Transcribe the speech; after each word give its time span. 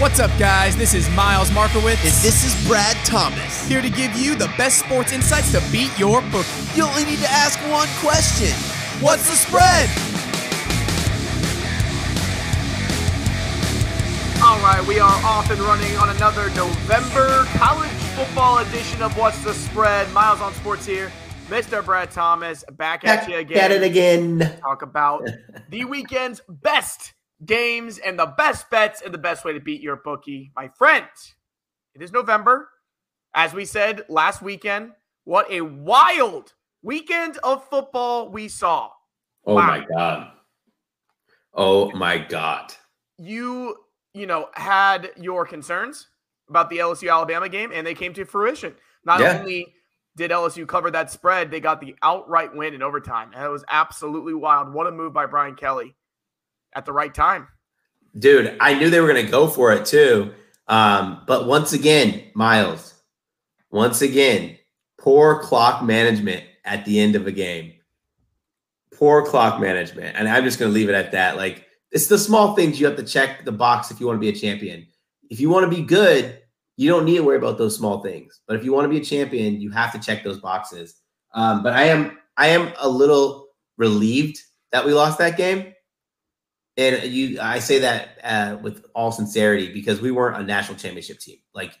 What's 0.00 0.18
up, 0.18 0.36
guys? 0.40 0.76
This 0.76 0.92
is 0.92 1.08
Miles 1.10 1.52
Markowitz. 1.52 2.00
And 2.02 2.12
this 2.20 2.44
is 2.44 2.66
Brad 2.66 2.96
Thomas. 3.06 3.66
Here 3.68 3.80
to 3.80 3.88
give 3.88 4.12
you 4.16 4.34
the 4.34 4.52
best 4.58 4.80
sports 4.80 5.12
insights 5.12 5.52
to 5.52 5.62
beat 5.70 5.96
your 5.96 6.20
book. 6.32 6.46
You 6.74 6.82
only 6.84 7.04
need 7.04 7.20
to 7.20 7.30
ask 7.30 7.60
one 7.70 7.86
question 8.00 8.50
What's 9.00 9.28
the 9.30 9.36
spread? 9.36 9.88
All 14.42 14.58
right, 14.58 14.84
we 14.86 14.98
are 14.98 15.24
off 15.24 15.50
and 15.50 15.60
running 15.60 15.96
on 15.96 16.10
another 16.10 16.50
November 16.50 17.44
college 17.56 17.88
football 18.16 18.58
edition 18.58 19.00
of 19.00 19.16
What's 19.16 19.42
the 19.44 19.54
Spread. 19.54 20.10
Miles 20.12 20.40
on 20.40 20.52
Sports 20.54 20.84
here. 20.84 21.10
Mr. 21.48 21.84
Brad 21.84 22.10
Thomas 22.10 22.64
back 22.72 23.04
at 23.04 23.20
Back 23.20 23.28
you 23.28 23.36
again. 23.36 23.58
at 23.58 23.70
it 23.70 23.82
again. 23.82 24.58
Talk 24.60 24.82
about 24.82 25.26
the 25.70 25.84
weekend's 25.84 26.42
best 26.48 27.13
games 27.44 27.98
and 27.98 28.18
the 28.18 28.26
best 28.26 28.70
bets 28.70 29.02
and 29.02 29.12
the 29.12 29.18
best 29.18 29.44
way 29.44 29.52
to 29.52 29.60
beat 29.60 29.80
your 29.80 29.96
bookie. 29.96 30.52
My 30.56 30.68
friend, 30.68 31.06
it 31.94 32.02
is 32.02 32.12
November. 32.12 32.68
As 33.34 33.52
we 33.52 33.64
said 33.64 34.04
last 34.08 34.42
weekend, 34.42 34.92
what 35.24 35.50
a 35.50 35.60
wild 35.62 36.52
weekend 36.82 37.38
of 37.38 37.68
football 37.68 38.30
we 38.30 38.48
saw. 38.48 38.90
Oh 39.46 39.54
Wow. 39.56 39.66
my 39.66 39.84
god. 39.96 40.30
Oh 41.52 41.90
my 41.92 42.18
god. 42.18 42.72
You, 43.18 43.76
you 44.12 44.26
know, 44.26 44.48
had 44.54 45.10
your 45.16 45.44
concerns 45.46 46.08
about 46.48 46.70
the 46.70 46.78
LSU 46.78 47.10
Alabama 47.10 47.48
game 47.48 47.70
and 47.72 47.86
they 47.86 47.94
came 47.94 48.12
to 48.14 48.24
fruition. 48.24 48.74
Not 49.04 49.20
Yeah. 49.20 49.38
only 49.38 49.74
did 50.16 50.30
LSU 50.30 50.66
cover 50.66 50.90
that 50.92 51.10
spread, 51.10 51.50
they 51.50 51.60
got 51.60 51.80
the 51.80 51.96
outright 52.02 52.54
win 52.54 52.74
in 52.74 52.82
overtime. 52.82 53.32
And 53.34 53.44
it 53.44 53.48
was 53.48 53.64
absolutely 53.68 54.34
wild. 54.34 54.72
What 54.72 54.86
a 54.86 54.92
move 54.92 55.12
by 55.12 55.26
Brian 55.26 55.56
Kelly 55.56 55.96
at 56.74 56.84
the 56.84 56.92
right 56.92 57.14
time. 57.14 57.48
Dude, 58.18 58.56
I 58.60 58.74
knew 58.74 58.90
they 58.90 59.00
were 59.00 59.12
going 59.12 59.24
to 59.24 59.30
go 59.30 59.48
for 59.48 59.72
it 59.72 59.86
too. 59.86 60.32
Um, 60.68 61.22
but 61.26 61.46
once 61.46 61.72
again, 61.72 62.24
Miles, 62.34 62.94
once 63.70 64.02
again, 64.02 64.56
poor 64.98 65.40
clock 65.40 65.82
management 65.82 66.44
at 66.64 66.84
the 66.84 67.00
end 67.00 67.16
of 67.16 67.26
a 67.26 67.32
game. 67.32 67.74
Poor 68.94 69.26
clock 69.26 69.60
management. 69.60 70.16
And 70.16 70.28
I'm 70.28 70.44
just 70.44 70.58
going 70.58 70.70
to 70.70 70.74
leave 70.74 70.88
it 70.88 70.94
at 70.94 71.12
that. 71.12 71.36
Like, 71.36 71.66
it's 71.90 72.06
the 72.06 72.18
small 72.18 72.54
things 72.54 72.80
you 72.80 72.86
have 72.86 72.96
to 72.96 73.04
check 73.04 73.44
the 73.44 73.52
box 73.52 73.90
if 73.90 74.00
you 74.00 74.06
want 74.06 74.16
to 74.16 74.20
be 74.20 74.28
a 74.28 74.32
champion. 74.32 74.86
If 75.30 75.40
you 75.40 75.50
want 75.50 75.70
to 75.70 75.76
be 75.76 75.82
good, 75.82 76.40
you 76.76 76.88
don't 76.88 77.04
need 77.04 77.16
to 77.16 77.24
worry 77.24 77.36
about 77.36 77.58
those 77.58 77.76
small 77.76 78.02
things. 78.02 78.40
But 78.46 78.56
if 78.56 78.64
you 78.64 78.72
want 78.72 78.84
to 78.84 78.88
be 78.88 78.98
a 78.98 79.04
champion, 79.04 79.60
you 79.60 79.70
have 79.70 79.92
to 79.92 79.98
check 79.98 80.24
those 80.24 80.40
boxes. 80.40 80.96
Um, 81.34 81.62
but 81.62 81.72
I 81.72 81.84
am 81.84 82.18
I 82.36 82.48
am 82.48 82.72
a 82.80 82.88
little 82.88 83.48
relieved 83.76 84.40
that 84.72 84.84
we 84.84 84.92
lost 84.92 85.18
that 85.18 85.36
game. 85.36 85.73
And 86.76 87.04
you, 87.04 87.40
I 87.40 87.60
say 87.60 87.78
that 87.80 88.18
uh, 88.24 88.58
with 88.60 88.84
all 88.94 89.12
sincerity 89.12 89.72
because 89.72 90.00
we 90.00 90.10
weren't 90.10 90.40
a 90.40 90.44
national 90.44 90.76
championship 90.76 91.20
team. 91.20 91.38
Like 91.54 91.72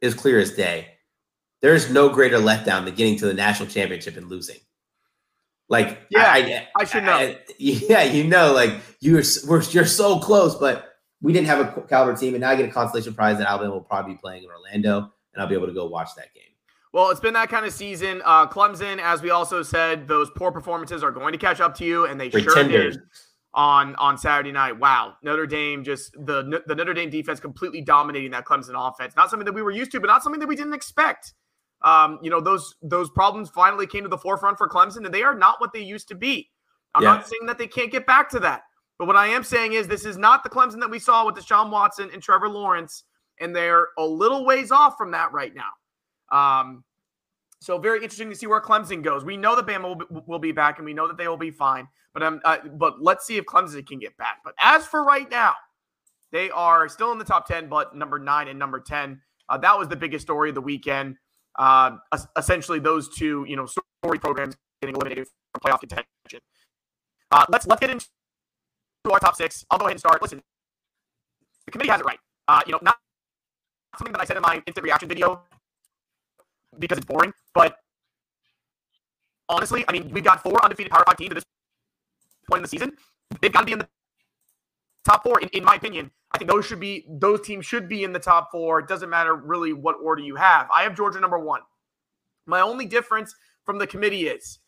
it's 0.00 0.14
clear 0.14 0.38
as 0.38 0.52
day. 0.52 0.88
There's 1.60 1.90
no 1.90 2.08
greater 2.08 2.38
letdown 2.38 2.84
than 2.84 2.94
getting 2.94 3.16
to 3.18 3.26
the 3.26 3.34
national 3.34 3.68
championship 3.68 4.16
and 4.16 4.28
losing. 4.28 4.58
Like, 5.68 6.00
Yeah, 6.10 6.64
I 6.76 6.84
should 6.84 7.04
know. 7.04 7.34
yeah, 7.58 8.02
you 8.02 8.24
know, 8.24 8.52
like 8.52 8.74
you're 9.00 9.22
we're, 9.46 9.62
you're 9.62 9.86
so 9.86 10.18
close, 10.18 10.54
but 10.56 10.96
we 11.22 11.32
didn't 11.32 11.46
have 11.46 11.60
a 11.60 11.82
caliber 11.82 12.16
team, 12.16 12.34
and 12.34 12.42
now 12.42 12.50
I 12.50 12.56
get 12.56 12.68
a 12.68 12.72
consolation 12.72 13.14
prize 13.14 13.38
that 13.38 13.48
Alabama 13.48 13.72
will 13.72 13.80
probably 13.80 14.14
be 14.14 14.18
playing 14.18 14.42
in 14.42 14.50
Orlando, 14.50 15.12
and 15.32 15.42
I'll 15.42 15.46
be 15.46 15.54
able 15.54 15.68
to 15.68 15.72
go 15.72 15.86
watch 15.86 16.10
that 16.16 16.34
game. 16.34 16.42
Well, 16.92 17.10
it's 17.10 17.20
been 17.20 17.32
that 17.34 17.48
kind 17.48 17.64
of 17.64 17.72
season. 17.72 18.20
Uh, 18.24 18.46
Clemson, 18.48 18.98
as 18.98 19.22
we 19.22 19.30
also 19.30 19.62
said, 19.62 20.06
those 20.06 20.28
poor 20.36 20.52
performances 20.52 21.02
are 21.02 21.10
going 21.10 21.32
to 21.32 21.38
catch 21.38 21.60
up 21.60 21.74
to 21.76 21.84
you, 21.84 22.04
and 22.06 22.20
they 22.20 22.28
sure 22.28 22.42
Pretenders. 22.42 22.96
did 22.96 23.04
on 23.54 23.94
on 23.96 24.16
Saturday 24.16 24.52
night. 24.52 24.78
Wow, 24.78 25.14
Notre 25.22 25.46
Dame 25.46 25.84
just 25.84 26.12
the 26.12 26.62
the 26.66 26.74
Notre 26.74 26.94
Dame 26.94 27.10
defense 27.10 27.40
completely 27.40 27.80
dominating 27.82 28.30
that 28.30 28.44
Clemson 28.44 28.74
offense. 28.74 29.14
Not 29.16 29.30
something 29.30 29.44
that 29.44 29.52
we 29.52 29.62
were 29.62 29.70
used 29.70 29.92
to, 29.92 30.00
but 30.00 30.06
not 30.06 30.22
something 30.22 30.40
that 30.40 30.48
we 30.48 30.56
didn't 30.56 30.74
expect. 30.74 31.34
Um, 31.82 32.18
you 32.22 32.30
know 32.30 32.40
those 32.40 32.76
those 32.82 33.10
problems 33.10 33.50
finally 33.50 33.86
came 33.86 34.04
to 34.04 34.08
the 34.08 34.18
forefront 34.18 34.56
for 34.56 34.68
Clemson, 34.68 35.04
and 35.04 35.12
they 35.12 35.22
are 35.22 35.34
not 35.34 35.60
what 35.60 35.72
they 35.72 35.80
used 35.80 36.08
to 36.08 36.14
be. 36.14 36.50
I'm 36.94 37.02
Yeah. 37.02 37.14
not 37.14 37.26
saying 37.28 37.46
that 37.46 37.58
they 37.58 37.66
can't 37.66 37.90
get 37.90 38.06
back 38.06 38.28
to 38.30 38.40
that, 38.40 38.62
but 38.98 39.06
what 39.06 39.16
I 39.16 39.26
am 39.28 39.42
saying 39.44 39.72
is 39.72 39.88
this 39.88 40.04
is 40.04 40.16
not 40.16 40.44
the 40.44 40.50
Clemson 40.50 40.80
that 40.80 40.90
we 40.90 40.98
saw 40.98 41.26
with 41.26 41.34
Deshaun 41.34 41.70
Watson 41.70 42.10
and 42.12 42.22
Trevor 42.22 42.48
Lawrence, 42.48 43.04
and 43.40 43.54
they're 43.54 43.88
a 43.98 44.04
little 44.06 44.44
ways 44.44 44.70
off 44.70 44.96
from 44.96 45.10
that 45.10 45.32
right 45.32 45.52
now. 45.54 45.72
Um, 46.30 46.84
so 47.60 47.78
very 47.78 47.98
interesting 47.98 48.30
to 48.30 48.36
see 48.36 48.46
where 48.46 48.60
Clemson 48.60 49.02
goes. 49.02 49.24
We 49.24 49.36
know 49.36 49.54
that 49.56 49.66
Bama 49.66 49.84
will 49.84 49.94
be, 49.94 50.06
will 50.26 50.38
be 50.38 50.52
back, 50.52 50.78
and 50.78 50.84
we 50.84 50.94
know 50.94 51.06
that 51.08 51.16
they 51.16 51.28
will 51.28 51.36
be 51.36 51.50
fine. 51.50 51.88
But 52.14 52.22
um, 52.22 52.40
uh, 52.44 52.58
but 52.74 53.02
let's 53.02 53.26
see 53.26 53.36
if 53.36 53.44
Clemson 53.44 53.86
can 53.86 53.98
get 53.98 54.16
back. 54.16 54.38
But 54.44 54.54
as 54.58 54.86
for 54.86 55.02
right 55.04 55.30
now, 55.30 55.54
they 56.30 56.50
are 56.50 56.88
still 56.88 57.12
in 57.12 57.18
the 57.18 57.24
top 57.24 57.46
ten, 57.46 57.68
but 57.68 57.96
number 57.96 58.18
nine 58.18 58.48
and 58.48 58.58
number 58.58 58.80
ten. 58.80 59.20
Uh, 59.48 59.58
that 59.58 59.78
was 59.78 59.88
the 59.88 59.96
biggest 59.96 60.24
story 60.24 60.50
of 60.50 60.54
the 60.54 60.60
weekend. 60.60 61.16
Uh, 61.58 61.92
essentially, 62.36 62.78
those 62.78 63.08
two 63.14 63.44
you 63.48 63.56
know 63.56 63.66
story 63.66 64.18
programs 64.18 64.56
getting 64.80 64.94
eliminated 64.94 65.26
from 65.52 65.60
playoff 65.60 65.80
contention. 65.80 66.06
Uh, 67.30 67.46
let's 67.48 67.66
let's 67.66 67.80
get 67.80 67.90
into 67.90 68.06
our 69.10 69.18
top 69.18 69.36
six. 69.36 69.64
I'll 69.70 69.78
go 69.78 69.86
ahead 69.86 69.92
and 69.92 70.00
start. 70.00 70.20
Listen, 70.20 70.42
the 71.64 71.70
committee 71.70 71.90
has 71.90 72.00
it 72.00 72.06
right. 72.06 72.18
Uh, 72.48 72.60
you 72.66 72.72
know, 72.72 72.78
not 72.82 72.96
something 73.98 74.12
that 74.12 74.20
I 74.20 74.24
said 74.24 74.36
in 74.36 74.42
my 74.42 74.62
instant 74.66 74.84
reaction 74.84 75.08
video 75.08 75.42
because 76.78 76.98
it's 76.98 77.06
boring. 77.06 77.32
But 77.54 77.76
honestly, 79.48 79.84
I 79.88 79.92
mean, 79.92 80.10
we've 80.10 80.24
got 80.24 80.42
four 80.42 80.62
undefeated 80.62 80.92
Power 80.92 81.04
Five 81.06 81.16
teams 81.16 81.30
at 81.30 81.34
this 81.36 81.44
point 82.52 82.60
in 82.60 82.62
the 82.64 82.68
season. 82.68 82.92
They've 83.40 83.52
got 83.52 83.60
to 83.60 83.66
be 83.66 83.72
in 83.72 83.78
the 83.78 83.88
top 85.04 85.22
four, 85.22 85.40
in, 85.40 85.48
in 85.48 85.64
my 85.64 85.76
opinion. 85.76 86.10
I 86.32 86.38
think 86.38 86.50
those 86.50 86.66
should 86.66 86.80
be 86.80 87.06
those 87.08 87.40
teams 87.40 87.64
should 87.64 87.88
be 87.88 88.04
in 88.04 88.12
the 88.12 88.18
top 88.18 88.50
four. 88.52 88.78
It 88.80 88.88
doesn't 88.88 89.10
matter 89.10 89.34
really 89.34 89.72
what 89.72 89.96
order 90.02 90.22
you 90.22 90.36
have. 90.36 90.68
I 90.74 90.82
have 90.82 90.96
Georgia 90.96 91.20
number 91.20 91.38
one. 91.38 91.60
My 92.46 92.60
only 92.60 92.86
difference 92.86 93.34
from 93.64 93.78
the 93.78 93.86
committee 93.86 94.26
is 94.26 94.58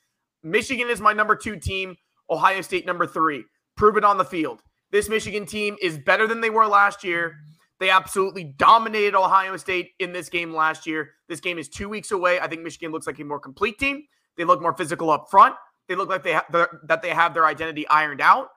Michigan 0.42 0.88
is 0.88 1.00
my 1.00 1.12
number 1.12 1.36
two 1.36 1.56
team, 1.56 1.96
Ohio 2.30 2.60
State 2.62 2.86
number 2.86 3.06
three. 3.06 3.44
Prove 3.76 3.96
it 3.96 4.04
on 4.04 4.18
the 4.18 4.24
field. 4.24 4.62
This 4.90 5.08
Michigan 5.08 5.46
team 5.46 5.76
is 5.82 5.98
better 5.98 6.26
than 6.26 6.40
they 6.40 6.50
were 6.50 6.66
last 6.66 7.02
year. 7.02 7.36
They 7.80 7.90
absolutely 7.90 8.44
dominated 8.44 9.14
Ohio 9.16 9.56
State 9.56 9.90
in 9.98 10.12
this 10.12 10.28
game 10.28 10.54
last 10.54 10.86
year. 10.86 11.10
This 11.28 11.40
game 11.40 11.58
is 11.58 11.68
two 11.68 11.88
weeks 11.88 12.12
away. 12.12 12.38
I 12.38 12.46
think 12.46 12.62
Michigan 12.62 12.92
looks 12.92 13.06
like 13.06 13.18
a 13.18 13.24
more 13.24 13.40
complete 13.40 13.78
team. 13.78 14.04
They 14.36 14.44
look 14.44 14.62
more 14.62 14.74
physical 14.76 15.10
up 15.10 15.26
front. 15.30 15.54
They 15.88 15.94
look 15.94 16.08
like 16.08 16.22
they 16.22 16.32
have 16.32 16.46
that 16.50 17.02
they 17.02 17.10
have 17.10 17.34
their 17.34 17.46
identity 17.46 17.86
ironed 17.88 18.20
out. 18.20 18.48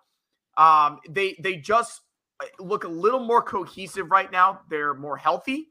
Um, 0.57 0.99
they 1.09 1.35
they 1.41 1.57
just 1.57 2.01
look 2.59 2.83
a 2.83 2.87
little 2.87 3.19
more 3.19 3.41
cohesive 3.41 4.11
right 4.11 4.31
now. 4.31 4.61
They're 4.69 4.93
more 4.93 5.17
healthy. 5.17 5.67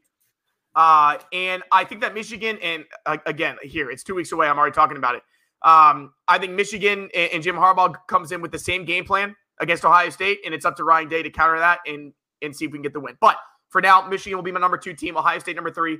Uh, 0.75 1.17
and 1.33 1.63
I 1.71 1.85
think 1.85 2.01
that 2.01 2.13
Michigan, 2.13 2.59
and 2.61 2.85
uh, 3.05 3.17
again, 3.25 3.57
here, 3.63 3.89
it's 3.89 4.03
two 4.03 4.13
weeks 4.13 4.31
away. 4.31 4.47
I'm 4.47 4.59
already 4.59 4.75
talking 4.75 4.97
about 4.97 5.15
it. 5.15 5.23
Um, 5.63 6.13
I 6.27 6.37
think 6.37 6.53
Michigan 6.53 7.09
and, 7.15 7.31
and 7.31 7.43
Jim 7.43 7.55
Harbaugh 7.55 7.95
comes 8.07 8.31
in 8.31 8.41
with 8.41 8.51
the 8.51 8.59
same 8.59 8.85
game 8.85 9.03
plan 9.03 9.35
against 9.59 9.83
Ohio 9.83 10.11
State, 10.11 10.39
and 10.45 10.53
it's 10.53 10.65
up 10.65 10.75
to 10.77 10.83
Ryan 10.83 11.09
Day 11.09 11.23
to 11.23 11.31
counter 11.31 11.57
that 11.57 11.79
and 11.87 12.13
and 12.43 12.55
see 12.55 12.65
if 12.65 12.71
we 12.71 12.77
can 12.77 12.83
get 12.83 12.93
the 12.93 12.99
win. 12.99 13.17
But 13.19 13.37
for 13.69 13.81
now, 13.81 14.07
Michigan 14.07 14.37
will 14.37 14.43
be 14.43 14.51
my 14.51 14.59
number 14.59 14.77
two 14.77 14.93
team, 14.93 15.17
Ohio 15.17 15.39
State 15.39 15.55
number 15.55 15.71
three, 15.71 15.97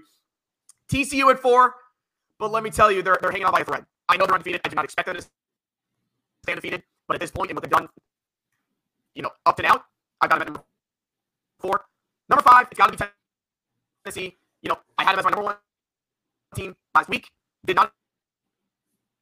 TCU 0.91 1.31
at 1.31 1.39
four. 1.39 1.73
But 2.37 2.51
let 2.51 2.61
me 2.61 2.69
tell 2.69 2.91
you, 2.91 3.01
they're, 3.01 3.17
they're 3.19 3.31
hanging 3.31 3.47
on 3.47 3.51
by 3.51 3.61
a 3.61 3.65
thread. 3.65 3.83
I 4.09 4.17
know 4.17 4.27
they're 4.27 4.35
undefeated. 4.35 4.61
I 4.63 4.69
do 4.69 4.75
not 4.75 4.85
expect 4.85 5.07
them 5.07 5.15
to 5.15 5.27
stay 6.47 6.53
undefeated. 6.53 6.83
But 7.07 7.15
at 7.15 7.21
this 7.21 7.31
point, 7.31 7.49
and 7.51 7.57
what 7.57 7.63
they've 7.63 7.71
done, 7.71 7.87
you 9.15 9.21
know, 9.21 9.31
up 9.45 9.57
to 9.57 9.63
now, 9.63 9.83
I've 10.21 10.29
got 10.29 10.39
them 10.39 10.41
at 10.41 10.47
number 10.47 10.63
four. 11.59 11.85
Number 12.29 12.43
five, 12.43 12.67
it's 12.71 12.77
got 12.77 12.91
to 12.91 12.97
be 12.97 13.05
Tennessee. 14.05 14.37
You 14.61 14.69
know, 14.69 14.77
I 14.97 15.03
had 15.03 15.13
them 15.13 15.19
as 15.19 15.25
my 15.25 15.31
number 15.31 15.43
one 15.45 15.55
team 16.55 16.75
last 16.95 17.09
week. 17.09 17.29
Did 17.65 17.75
not 17.75 17.91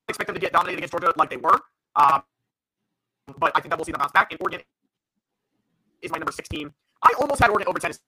expect 0.07 0.27
them 0.27 0.35
to 0.35 0.41
get 0.41 0.53
dominated 0.53 0.79
against 0.79 0.91
Georgia 0.93 1.13
like 1.17 1.29
they 1.29 1.37
were. 1.37 1.59
Um, 1.95 2.23
but 3.37 3.51
I 3.55 3.59
think 3.61 3.71
that 3.71 3.77
we'll 3.77 3.85
see 3.85 3.91
them 3.91 3.99
bounce 3.99 4.11
back. 4.11 4.31
And 4.31 4.41
Oregon 4.41 4.61
is 6.01 6.11
my 6.11 6.17
number 6.17 6.31
six 6.31 6.47
team. 6.49 6.73
I 7.03 7.13
almost 7.19 7.41
had 7.41 7.49
Oregon 7.49 7.67
over 7.67 7.79
Tennessee. 7.79 7.99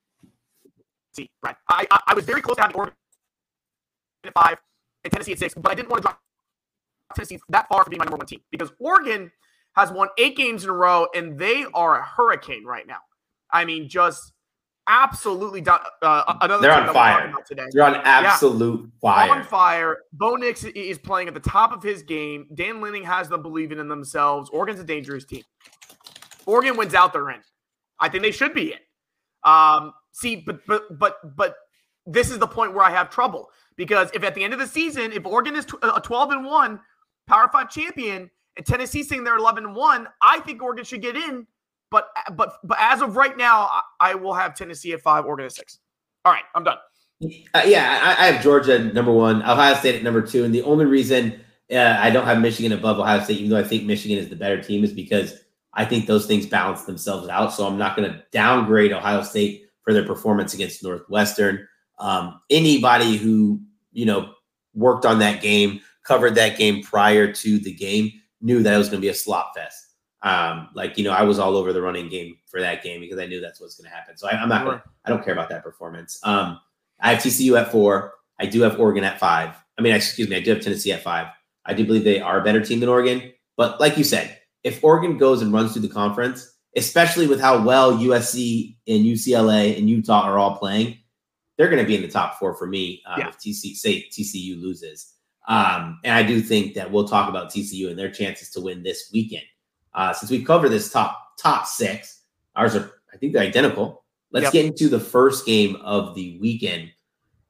Brad. 1.41 1.55
I, 1.69 1.87
I 1.89 1.99
I 2.07 2.13
was 2.13 2.25
very 2.25 2.41
close 2.41 2.57
to 2.57 2.61
having 2.61 2.75
Oregon 2.75 2.95
at 4.23 4.33
five 4.33 4.59
and 5.03 5.11
Tennessee 5.11 5.31
at 5.33 5.39
six, 5.39 5.53
but 5.55 5.71
I 5.71 5.75
didn't 5.75 5.89
want 5.89 6.03
to 6.03 6.07
drop 6.07 6.21
Tennessee 7.15 7.39
that 7.50 7.68
far 7.69 7.83
from 7.83 7.92
being 7.92 8.00
my 8.00 8.06
number 8.06 8.18
one 8.18 8.25
team 8.27 8.42
because 8.51 8.71
Oregon 8.80 9.31
has 9.75 9.92
won 9.92 10.09
eight 10.18 10.36
games 10.36 10.63
in 10.63 10.69
a 10.69 10.74
row 10.74 11.07
and 11.15 11.38
they 11.38 11.65
are 11.74 12.00
a 12.00 12.04
hurricane 12.04 12.65
right 12.65 12.88
now. 12.88 12.98
I 13.51 13.63
mean, 13.65 13.88
just 13.88 14.33
absolutely. 14.88 15.62
Do- 15.62 15.71
uh, 16.01 16.38
another 16.42 16.62
They're 16.62 16.71
on 16.74 16.94
fire. 16.94 17.33
today 17.48 17.65
They're 17.71 17.83
on 17.83 17.95
absolute 17.95 18.89
fire. 19.01 19.31
on 19.31 19.44
fire. 19.44 19.98
Bo 20.13 20.36
Nix 20.36 20.63
is 20.63 20.98
playing 20.98 21.27
at 21.27 21.33
the 21.33 21.39
top 21.39 21.71
of 21.71 21.83
his 21.83 22.04
game. 22.04 22.48
Dan 22.56 22.81
Lanning 22.81 23.04
has 23.04 23.30
them 23.30 23.42
believing 23.42 23.80
in 23.80 23.88
themselves. 23.88 24.50
Oregon's 24.50 24.80
a 24.80 24.83
dangerous 24.83 25.25
team. 25.25 25.44
Oregon 26.45 26.77
wins 26.77 26.94
out, 26.94 27.13
they're 27.13 27.30
in. 27.30 27.42
I 28.00 28.09
think 28.09 28.24
they 28.24 28.31
should 28.31 28.54
be 28.54 28.74
in. 28.74 28.80
Um, 29.44 29.94
see, 30.12 30.38
but 30.38 30.65
but 30.65 30.98
but 30.98 31.36
but 31.36 31.56
this 32.06 32.31
is 32.31 32.39
the 32.39 32.48
point 32.48 32.74
where 32.74 32.83
I 32.86 32.89
have 32.92 33.09
trouble 33.09 33.50
because 33.75 34.09
if 34.13 34.24
at 34.24 34.33
the 34.33 34.44
end 34.44 34.54
of 34.54 34.59
the 34.59 34.68
season, 34.68 35.12
if 35.12 35.25
Oregon 35.25 35.56
is 35.56 35.65
a 35.83 36.00
12 36.01 36.31
and 36.31 36.45
one 36.45 36.80
Power 37.27 37.50
Five 37.51 37.69
champion 37.69 38.29
and 38.56 38.65
Tennessee 38.65 39.03
saying 39.03 39.24
they're 39.24 39.38
11 39.38 39.65
and 39.65 39.75
one, 39.75 40.07
I 40.21 40.39
think 40.39 40.63
Oregon 40.63 40.85
should 40.85 41.01
get 41.01 41.15
in 41.15 41.45
but 41.89 42.09
but 42.33 42.53
but 42.63 42.77
as 42.79 43.01
of 43.01 43.15
right 43.15 43.38
now, 43.38 43.69
I, 43.71 43.81
I 44.00 44.15
will 44.15 44.33
have 44.33 44.56
Tennessee 44.56 44.94
at 44.94 45.01
five, 45.01 45.25
Oregon 45.25 45.45
at 45.45 45.53
six. 45.53 45.79
All 46.25 46.33
right, 46.33 46.44
I'm 46.56 46.63
done. 46.63 46.77
Uh, 47.53 47.63
yeah, 47.65 48.00
I, 48.03 48.24
I, 48.24 48.31
have 48.31 48.44
Georgia 48.44 48.77
number 48.94 49.12
one, 49.12 49.41
Ohio 49.41 49.74
State 49.75 49.95
at 49.95 50.03
number 50.03 50.21
two, 50.21 50.44
and 50.44 50.53
the 50.53 50.62
only 50.63 50.85
reason 50.85 51.39
uh, 51.71 51.97
I 52.00 52.12
don't 52.12 52.25
have 52.25 52.39
Michigan 52.39 52.74
above 52.74 53.00
Ohio 53.00 53.24
State, 53.24 53.39
even 53.39 53.50
though 53.50 53.57
I 53.57 53.63
think 53.63 53.85
Michigan 53.85 54.19
is 54.19 54.30
the 54.30 54.35
better 54.35 54.62
team, 54.62 54.83
is 54.83 54.94
because 54.94 55.39
I 55.73 55.85
think 55.85 56.06
those 56.06 56.27
things 56.27 56.45
balance 56.45 56.83
themselves 56.83 57.27
out. 57.30 57.53
So 57.53 57.65
I'm 57.65 57.77
not 57.77 57.95
going 57.95 58.12
to 58.12 58.23
downgrade 58.31 58.94
Ohio 58.94 59.23
State 59.23 59.68
for 59.81 59.94
their 59.94 60.06
performance 60.06 60.53
against 60.53 60.83
Northwestern. 60.83 61.68
Um, 61.97 62.39
anybody 62.51 63.18
who 63.18 63.62
you 63.94 64.06
know 64.06 64.33
worked 64.75 65.06
on 65.06 65.18
that 65.19 65.41
game, 65.41 65.80
covered 66.07 66.36
that 66.36 66.57
game 66.57 66.81
prior 66.81 67.31
to 67.31 67.59
the 67.59 67.74
game, 67.74 68.12
knew 68.42 68.63
that 68.63 68.74
it 68.74 68.77
was 68.77 68.88
going 68.88 69.01
to 69.01 69.06
be 69.06 69.09
a 69.09 69.13
slop 69.13 69.54
fest. 69.56 69.83
Um, 70.24 70.69
like 70.74 70.98
you 70.98 71.04
know, 71.04 71.12
I 71.12 71.24
was 71.24 71.38
all 71.38 71.56
over 71.56 71.74
the 71.74 71.81
running 71.81 72.09
game 72.09 72.38
for 72.48 72.59
that 72.59 72.81
game 72.81 73.01
because 73.01 73.19
I 73.19 73.27
knew 73.27 73.39
that's 73.39 73.62
what's 73.62 73.75
going 73.75 73.89
to 73.89 73.95
happen. 73.95 74.18
So 74.18 74.27
I, 74.27 74.42
am 74.42 74.50
not. 74.50 74.65
Gonna, 74.65 74.83
I 75.06 75.09
don't 75.09 75.24
care 75.24 75.33
about 75.33 75.50
that 75.50 75.63
performance. 75.63 76.19
Um, 76.24 76.59
I 77.00 77.13
have 77.13 77.21
TCU 77.21 77.59
at 77.59 77.71
four. 77.71 78.13
I 78.39 78.45
do 78.45 78.62
have 78.62 78.80
Oregon 78.80 79.04
at 79.04 79.19
five. 79.19 79.56
I 79.77 79.81
mean, 79.81 79.94
excuse 79.94 80.27
me, 80.27 80.36
I 80.36 80.39
do 80.39 80.51
have 80.54 80.63
Tennessee 80.63 80.92
at 80.92 81.04
five. 81.04 81.27
I 81.65 81.74
do 81.74 81.86
believe 81.86 82.04
they 82.04 82.19
are 82.19 82.39
a 82.39 82.44
better 82.44 82.63
team 82.63 82.80
than 82.80 82.89
Oregon. 82.89 83.31
But 83.57 83.80
like 83.80 83.98
you 83.98 84.04
said, 84.04 84.39
if 84.63 84.83
Oregon 84.83 85.18
goes 85.18 85.42
and 85.42 85.54
runs 85.54 85.74
through 85.74 85.83
the 85.83 85.89
conference, 85.89 86.51
especially 86.75 87.27
with 87.27 87.39
how 87.39 87.63
well 87.63 87.98
USC 87.98 88.77
and 88.88 89.04
UCLA 89.04 89.77
and 89.77 89.89
Utah 89.89 90.21
are 90.21 90.39
all 90.39 90.57
playing, 90.57 90.98
they're 91.57 91.69
going 91.69 91.81
to 91.81 91.88
be 91.88 91.95
in 91.95 92.01
the 92.01 92.07
top 92.07 92.39
four 92.39 92.56
for 92.56 92.68
me 92.68 93.01
uh, 93.07 93.15
yeah. 93.18 93.30
if 93.30 93.38
TC, 93.38 93.75
say 93.75 94.07
TCU 94.09 94.62
loses. 94.62 95.13
Um, 95.47 95.99
and 96.03 96.13
I 96.13 96.23
do 96.23 96.41
think 96.41 96.75
that 96.75 96.91
we'll 96.91 97.07
talk 97.07 97.29
about 97.29 97.49
TCU 97.49 97.89
and 97.89 97.97
their 97.97 98.11
chances 98.11 98.49
to 98.51 98.61
win 98.61 98.83
this 98.83 99.09
weekend. 99.13 99.45
Uh, 99.94 100.13
since 100.13 100.29
we've 100.29 100.45
covered 100.45 100.69
this 100.69 100.91
top 100.91 101.17
top 101.39 101.65
six, 101.65 102.21
ours 102.55 102.75
are 102.75 102.91
I 103.13 103.17
think 103.17 103.33
they're 103.33 103.44
identical. 103.44 104.03
Let's 104.31 104.45
yep. 104.45 104.53
get 104.53 104.65
into 104.65 104.89
the 104.89 104.99
first 104.99 105.45
game 105.45 105.77
of 105.77 106.13
the 106.13 106.38
weekend. 106.39 106.91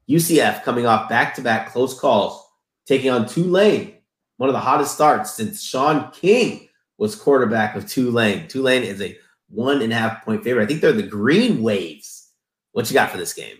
UCF 0.08 0.62
coming 0.62 0.86
off 0.86 1.08
back 1.08 1.34
to 1.34 1.42
back 1.42 1.70
close 1.72 1.98
calls, 1.98 2.42
taking 2.86 3.10
on 3.10 3.26
Tulane, 3.26 3.98
one 4.38 4.48
of 4.48 4.54
the 4.54 4.60
hottest 4.60 4.94
starts 4.94 5.32
since 5.32 5.62
Shaun 5.62 6.10
King 6.12 6.68
was 6.96 7.14
quarterback 7.14 7.74
of 7.76 7.86
Tulane. 7.86 8.48
Tulane 8.48 8.84
is 8.84 9.02
a 9.02 9.18
one 9.50 9.82
and 9.82 9.92
a 9.92 9.96
half 9.96 10.24
point 10.24 10.44
favorite. 10.44 10.62
I 10.62 10.66
think 10.66 10.80
they're 10.80 10.92
the 10.92 11.02
Green 11.02 11.62
Waves. 11.62 12.30
What 12.72 12.88
you 12.88 12.94
got 12.94 13.10
for 13.10 13.18
this 13.18 13.34
game? 13.34 13.58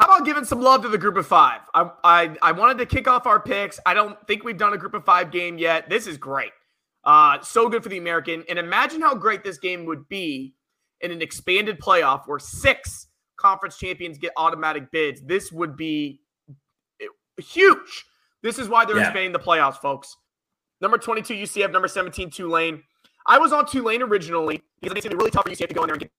How 0.00 0.06
about 0.06 0.24
giving 0.24 0.44
some 0.44 0.62
love 0.62 0.80
to 0.82 0.88
the 0.88 0.96
group 0.96 1.18
of 1.18 1.26
five? 1.26 1.60
I, 1.74 1.90
I, 2.02 2.36
I 2.40 2.52
wanted 2.52 2.78
to 2.78 2.86
kick 2.86 3.06
off 3.06 3.26
our 3.26 3.38
picks. 3.38 3.78
I 3.84 3.92
don't 3.92 4.16
think 4.26 4.44
we've 4.44 4.56
done 4.56 4.72
a 4.72 4.78
group 4.78 4.94
of 4.94 5.04
five 5.04 5.30
game 5.30 5.58
yet. 5.58 5.90
This 5.90 6.06
is 6.06 6.16
great. 6.16 6.52
Uh, 7.04 7.38
so 7.42 7.68
good 7.68 7.82
for 7.82 7.90
the 7.90 7.98
American. 7.98 8.42
And 8.48 8.58
imagine 8.58 9.02
how 9.02 9.14
great 9.14 9.44
this 9.44 9.58
game 9.58 9.84
would 9.84 10.08
be 10.08 10.54
in 11.02 11.10
an 11.10 11.20
expanded 11.20 11.78
playoff 11.80 12.22
where 12.26 12.38
six 12.38 13.08
conference 13.36 13.76
champions 13.76 14.16
get 14.16 14.32
automatic 14.38 14.90
bids. 14.90 15.20
This 15.20 15.52
would 15.52 15.76
be 15.76 16.22
huge. 17.36 18.06
This 18.42 18.58
is 18.58 18.70
why 18.70 18.86
they're 18.86 18.96
yeah. 18.96 19.02
expanding 19.02 19.32
the 19.32 19.38
playoffs, 19.38 19.76
folks. 19.76 20.16
Number 20.80 20.96
22, 20.96 21.34
UCF. 21.34 21.70
Number 21.72 21.88
17, 21.88 22.30
Tulane. 22.30 22.82
I 23.26 23.36
was 23.36 23.52
on 23.52 23.66
Tulane 23.66 24.00
originally 24.00 24.62
because 24.80 24.92
I 24.92 24.94
think 24.94 25.04
it's 25.04 25.04
going 25.04 25.10
to 25.10 25.16
be 25.16 25.18
really 25.18 25.30
tough 25.30 25.44
for 25.44 25.50
UCF 25.50 25.68
to 25.68 25.74
go 25.74 25.82
in 25.82 25.88
there 25.88 25.94
and 25.94 26.00
get 26.00 26.10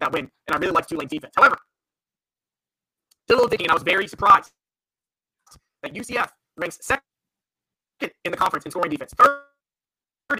that 0.00 0.12
win. 0.12 0.30
And 0.46 0.56
I 0.56 0.58
really 0.58 0.72
like 0.72 0.86
Tulane 0.86 1.08
defense. 1.08 1.34
However, 1.36 1.58
little 3.32 3.48
thinking, 3.48 3.66
and 3.66 3.72
I 3.72 3.74
was 3.74 3.82
very 3.82 4.06
surprised 4.06 4.52
that 5.82 5.94
UCF 5.94 6.28
ranks 6.56 6.78
second 6.82 7.02
in 8.00 8.30
the 8.30 8.36
conference 8.36 8.64
in 8.64 8.70
scoring 8.70 8.90
defense, 8.90 9.14
third 9.16 9.40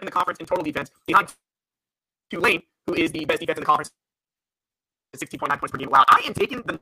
in 0.01 0.05
the 0.05 0.11
conference 0.11 0.39
in 0.41 0.47
total 0.47 0.65
defense, 0.65 0.91
behind 1.07 1.29
Tulane, 2.31 2.63
who 2.87 2.95
is 2.95 3.13
the 3.13 3.25
best 3.25 3.41
defense 3.41 3.59
in 3.59 3.63
the 3.63 3.67
conference, 3.67 3.91
16.9 5.17 5.59
points 5.59 5.73
per 5.73 5.79
game. 5.79 5.91
Wow, 5.91 6.05
I 6.09 6.23
am 6.27 6.35
taking 6.35 6.63
the 6.63 6.81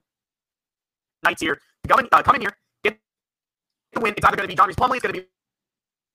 Knights 1.22 1.40
here. 1.40 1.58
Go 1.87 1.96
in, 1.96 2.08
uh, 2.10 2.22
come 2.22 2.37
in 2.37 2.40
here, 2.40 2.56
get 2.82 2.98
the 3.93 4.00
win. 4.00 4.14
It's 4.16 4.25
either 4.26 4.37
going 4.37 4.48
to 4.48 4.52
be 4.52 4.56
John 4.56 4.69
Rhys 4.69 4.76
Plumlee, 4.76 4.96
it's 4.96 5.02
going 5.02 5.14
to 5.14 5.20
be 5.20 5.26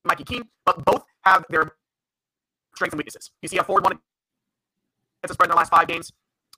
Mikey 0.06 0.24
Keene, 0.24 0.44
but 0.66 0.84
both 0.84 1.06
have 1.24 1.46
their 1.50 1.72
strengths 2.76 2.94
and 2.94 2.98
weaknesses. 2.98 3.32
You 3.42 3.50
see 3.50 3.58
a 3.58 3.64
forward 3.64 3.84
one 3.84 3.94
against 3.94 5.32
a 5.32 5.34
spread 5.34 5.48
in 5.48 5.52
their 5.52 5.58
last 5.58 5.70
five 5.70 5.88
games. 5.88 6.12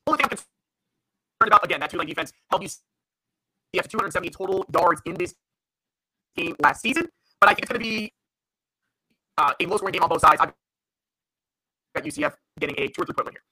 Only 0.08 0.18
thing 0.18 0.26
I'm 0.26 0.30
concerned 0.30 0.48
about, 1.48 1.66
again, 1.66 1.80
that 1.80 1.90
Tulane 1.90 2.08
defense 2.08 2.34
held 2.50 2.62
you 3.74 3.80
have 3.80 3.88
270 3.88 4.30
total 4.30 4.66
yards 4.74 5.02
in 5.06 5.16
this 5.16 5.36
game 6.36 6.56
last 6.62 6.82
season, 6.82 7.08
but 7.40 7.50
I 7.50 7.54
think 7.54 7.64
it's 7.64 7.72
going 7.72 7.82
to 7.82 7.90
be 7.90 8.14
uh, 9.38 9.54
a 9.60 9.66
low 9.66 9.78
scoring 9.78 9.94
game 9.94 10.04
on 10.04 10.10
both 10.10 10.22
sides. 10.22 10.42
I've 10.42 10.54
got 11.96 12.04
UCF 12.04 12.34
getting 12.60 12.76
a 12.80 12.88
two 12.88 13.02
or 13.02 13.06
three 13.06 13.14
point 13.14 13.26
win 13.26 13.34
here. 13.34 13.44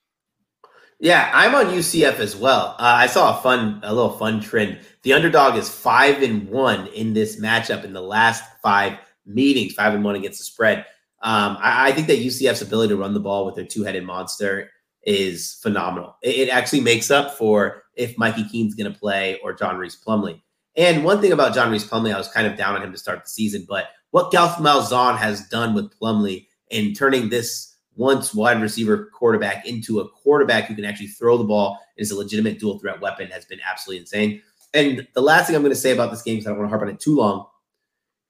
Yeah, 1.00 1.30
I'm 1.32 1.54
on 1.54 1.68
UCF 1.68 2.18
as 2.18 2.36
well. 2.36 2.76
Uh, 2.80 2.96
I 2.98 3.06
saw 3.06 3.38
a 3.38 3.42
fun, 3.42 3.82
a 3.84 3.94
little 3.94 4.18
fun 4.18 4.40
trend. 4.42 4.80
The 5.04 5.14
underdog 5.14 5.56
is 5.56 5.70
five 5.70 6.24
and 6.24 6.50
one 6.50 6.88
in 6.88 7.14
this 7.14 7.40
matchup 7.40 7.84
in 7.84 7.94
the 7.94 8.02
last 8.02 8.44
five 8.64 8.98
meetings, 9.24 9.74
five 9.74 9.94
and 9.94 10.04
one 10.04 10.16
against 10.16 10.40
the 10.40 10.46
spread. 10.46 10.80
Um, 11.22 11.58
I, 11.60 11.90
I, 11.90 11.92
think 11.92 12.08
that 12.08 12.20
UCF's 12.20 12.62
ability 12.62 12.90
to 12.90 12.96
run 12.96 13.14
the 13.14 13.20
ball 13.20 13.46
with 13.46 13.56
their 13.56 13.66
two-headed 13.66 14.04
monster 14.06 14.70
is 15.04 15.60
phenomenal. 15.64 16.16
It, 16.22 16.48
it 16.48 16.50
actually 16.50 16.82
makes 16.82 17.10
up 17.10 17.38
for 17.38 17.84
if 17.98 18.18
Mikey 18.18 18.46
Keene's 18.46 18.76
going 18.76 18.92
to 18.92 18.98
play 18.98 19.40
or 19.44 19.54
John 19.54 19.78
Rhys 19.78 19.98
Plumlee. 20.02 20.42
And 20.76 21.04
one 21.04 21.20
thing 21.20 21.32
about 21.32 21.56
John 21.56 21.72
Rhys 21.72 21.86
Plumlee, 21.86 22.14
I 22.14 22.18
was 22.18 22.30
kind 22.30 22.48
of 22.48 22.56
down 22.56 22.76
on 22.76 22.84
him 22.84 22.92
to 22.92 22.98
start 22.98 23.24
the 23.24 23.30
season, 23.30 23.66
but 23.68 23.90
what 24.12 24.32
Gus 24.32 24.56
Malzahn 24.56 25.18
has 25.18 25.48
done 25.50 25.74
with 25.74 25.92
Plumlee 26.00 26.48
in 26.70 26.94
turning 26.94 27.30
this 27.30 27.76
once 27.96 28.34
wide 28.34 28.62
receiver 28.62 29.10
quarterback 29.14 29.66
into 29.66 30.00
a 30.00 30.08
quarterback 30.10 30.66
who 30.66 30.76
can 30.76 30.86
actually 30.86 31.08
throw 31.08 31.38
the 31.38 31.44
ball 31.44 31.80
and 31.98 32.04
is 32.04 32.12
a 32.12 32.16
legitimate 32.16 32.60
dual 32.60 32.80
threat 32.80 33.02
weapon 33.02 33.28
has 33.32 33.46
been 33.46 33.60
absolutely 33.68 34.00
insane. 34.00 34.42
And 34.74 35.08
the 35.14 35.22
last 35.22 35.48
thing 35.48 35.56
I'm 35.56 35.64
going 35.64 35.74
to 35.74 35.80
say 35.80 35.92
about 35.92 36.12
this 36.12 36.22
game, 36.22 36.36
because 36.36 36.48
I 36.48 36.50
don't 36.52 36.60
want 36.60 36.68
to 36.68 36.70
harp 36.70 36.84
on 36.84 36.90
it 36.90 37.00
too 37.00 37.16
long, 37.16 37.48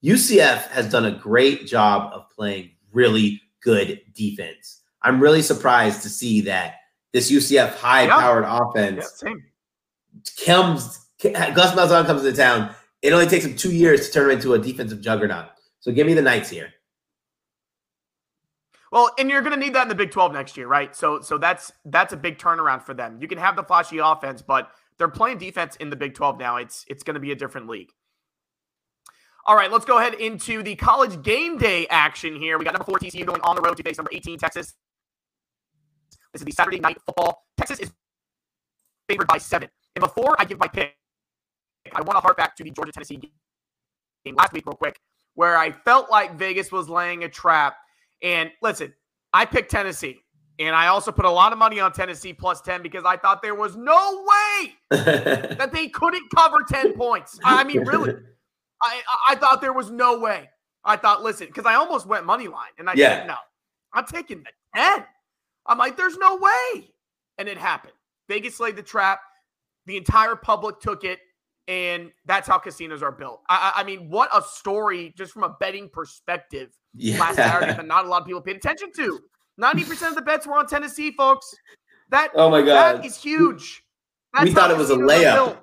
UCF 0.04 0.70
has 0.70 0.90
done 0.90 1.06
a 1.06 1.12
great 1.12 1.68
job 1.68 2.14
of 2.14 2.30
playing 2.30 2.72
really 2.94 3.42
good 3.62 4.00
defense. 4.14 4.82
I'm 5.02 5.20
really 5.20 5.42
surprised 5.42 6.02
to 6.04 6.10
see 6.10 6.42
that 6.42 6.76
this 7.12 7.32
UCF 7.32 7.76
high 7.76 8.08
powered 8.08 8.46
yeah. 8.46 8.60
offense 8.62 9.24
yeah, 9.26 9.34
comes, 10.46 11.08
Gus 11.22 11.74
Malzahn 11.74 12.06
comes 12.06 12.24
to 12.24 12.34
town. 12.34 12.74
It 13.02 13.14
only 13.14 13.28
takes 13.28 13.46
him 13.46 13.56
two 13.56 13.72
years 13.72 14.08
to 14.08 14.14
turn 14.14 14.32
into 14.32 14.54
a 14.54 14.60
defensive 14.60 15.02
juggernaut. 15.02 15.48
So 15.80 15.92
give 15.92 16.08
me 16.08 16.14
the 16.14 16.22
Knights 16.22 16.50
here. 16.50 16.74
Well, 18.92 19.12
and 19.20 19.30
you're 19.30 19.42
going 19.42 19.54
to 19.54 19.60
need 19.60 19.76
that 19.76 19.84
in 19.84 19.90
the 19.90 19.96
Big 19.96 20.12
12 20.12 20.34
next 20.34 20.58
year, 20.58 20.68
right? 20.68 20.96
So 20.96 21.20
so 21.22 21.38
that's 21.38 21.72
that's 21.86 22.14
a 22.14 22.18
big 22.18 22.38
turnaround 22.38 22.84
for 22.84 22.94
them. 22.94 23.18
You 23.22 23.28
can 23.28 23.38
have 23.38 23.56
the 23.56 23.64
flashy 23.64 23.98
offense, 23.98 24.42
but 24.42 24.72
they're 24.98 25.10
playing 25.10 25.38
defense 25.38 25.76
in 25.76 25.90
the 25.90 25.96
Big 25.96 26.14
12 26.14 26.40
now. 26.40 26.58
It's 26.58 26.86
it's 26.88 27.04
going 27.04 27.16
to 27.16 27.20
be 27.20 27.32
a 27.32 27.36
different 27.36 27.68
league. 27.68 27.92
All 29.46 29.56
right, 29.56 29.72
let's 29.72 29.86
go 29.86 29.98
ahead 29.98 30.14
into 30.16 30.62
the 30.62 30.76
college 30.76 31.22
game 31.22 31.58
day 31.58 31.88
action 31.88 32.36
here. 32.36 32.58
We 32.58 32.66
got 32.66 32.74
number 32.74 32.86
four 32.86 33.00
TCU 33.00 33.26
going 33.26 33.42
on 33.42 33.56
the 33.56 33.62
road 33.62 33.78
to 33.78 33.84
face 33.84 33.98
number 33.98 34.12
18 34.14 34.38
Texas. 34.40 34.74
This 36.34 36.42
is 36.42 36.46
the 36.46 36.52
Saturday 36.52 36.80
night 36.80 36.98
football. 37.06 37.46
Texas 37.56 37.80
is 37.80 37.92
favored 39.08 39.28
by 39.28 39.38
seven. 39.38 39.70
And 39.98 40.04
before 40.04 40.36
I 40.38 40.46
give 40.46 40.60
my 40.60 40.68
pick, 40.68 40.96
I 41.92 42.02
want 42.02 42.18
to 42.18 42.20
harp 42.20 42.38
back 42.38 42.56
to 42.58 42.64
the 42.64 42.70
Georgia 42.70 42.92
Tennessee 42.92 43.16
game 44.24 44.36
last 44.36 44.54
week, 44.54 44.68
real 44.68 44.76
quick, 44.76 45.00
where 45.34 45.58
I 45.58 45.72
felt 45.72 46.12
like 46.12 46.38
Vegas 46.38 46.72
was 46.72 46.88
laying 46.88 47.24
a 47.24 47.30
trap. 47.30 47.78
And 48.22 48.52
listen, 48.62 48.94
I 49.34 49.46
picked 49.46 49.72
Tennessee. 49.72 50.20
And 50.60 50.76
I 50.76 50.88
also 50.88 51.12
put 51.12 51.26
a 51.26 51.32
lot 51.32 51.52
of 51.52 51.58
money 51.58 51.80
on 51.80 51.94
Tennessee 51.94 52.32
plus 52.32 52.62
10 52.62 52.84
because 52.84 53.06
I 53.06 53.18
thought 53.18 53.42
there 53.42 53.56
was 53.56 53.76
no 53.76 54.24
way 54.24 54.76
that 54.92 55.72
they 55.74 55.88
couldn't 55.88 56.30
cover 56.36 56.58
10 56.70 56.94
points. 56.94 57.40
I 57.44 57.64
mean, 57.64 57.84
really. 57.84 58.14
I, 58.84 59.02
I 59.30 59.36
thought 59.36 59.62
there 59.62 59.74
was 59.74 59.90
no 59.90 60.20
way. 60.20 60.48
I 60.86 60.96
thought, 60.98 61.24
listen, 61.24 61.48
because 61.48 61.66
I 61.66 61.74
almost 61.74 62.06
went 62.06 62.24
money 62.24 62.48
line. 62.48 62.70
And 62.78 62.88
I 62.88 62.94
yeah. 62.96 63.22
said, 63.22 63.28
no, 63.28 63.36
I'm 63.94 64.06
taking 64.06 64.44
the 64.44 64.52
10. 64.80 65.06
I'm 65.66 65.80
like, 65.80 65.98
there's 65.98 66.18
no 66.20 66.36
way. 66.36 66.92
And 67.40 67.50
it 67.50 67.58
happened. 67.58 67.94
Vegas 68.30 68.60
laid 68.60 68.76
the 68.76 68.84
trap. 68.84 69.22
The 69.88 69.98
entire 69.98 70.36
public 70.36 70.80
took 70.80 71.04
it. 71.04 71.20
And 71.68 72.12
that's 72.26 72.48
how 72.48 72.60
casinos 72.60 73.04
are 73.04 73.12
built. 73.12 73.42
I, 73.50 73.74
I 73.78 73.84
mean, 73.84 74.10
what 74.10 74.30
a 74.34 74.42
story 74.42 75.14
just 75.18 75.34
from 75.34 75.44
a 75.44 75.50
betting 75.60 75.90
perspective 75.90 76.70
yeah. 76.94 77.20
last 77.20 77.36
Saturday 77.36 77.74
that 77.74 77.86
not 77.88 78.06
a 78.06 78.08
lot 78.08 78.22
of 78.22 78.28
people 78.28 78.42
paid 78.42 78.56
attention 78.56 78.92
to. 78.96 79.20
90% 79.60 80.10
of 80.10 80.16
the 80.16 80.22
bets 80.22 80.48
were 80.48 80.58
on 80.58 80.68
Tennessee, 80.68 81.12
folks. 81.12 81.54
That, 82.10 82.32
oh 82.36 82.50
my 82.50 82.62
God. 82.62 83.00
That 83.00 83.06
is 83.06 83.18
huge. 83.18 83.84
That's 84.34 84.46
we 84.46 84.54
thought 84.54 84.72
it 84.72 84.78
was 84.78 84.92
a 84.92 84.96
layup. 84.96 85.58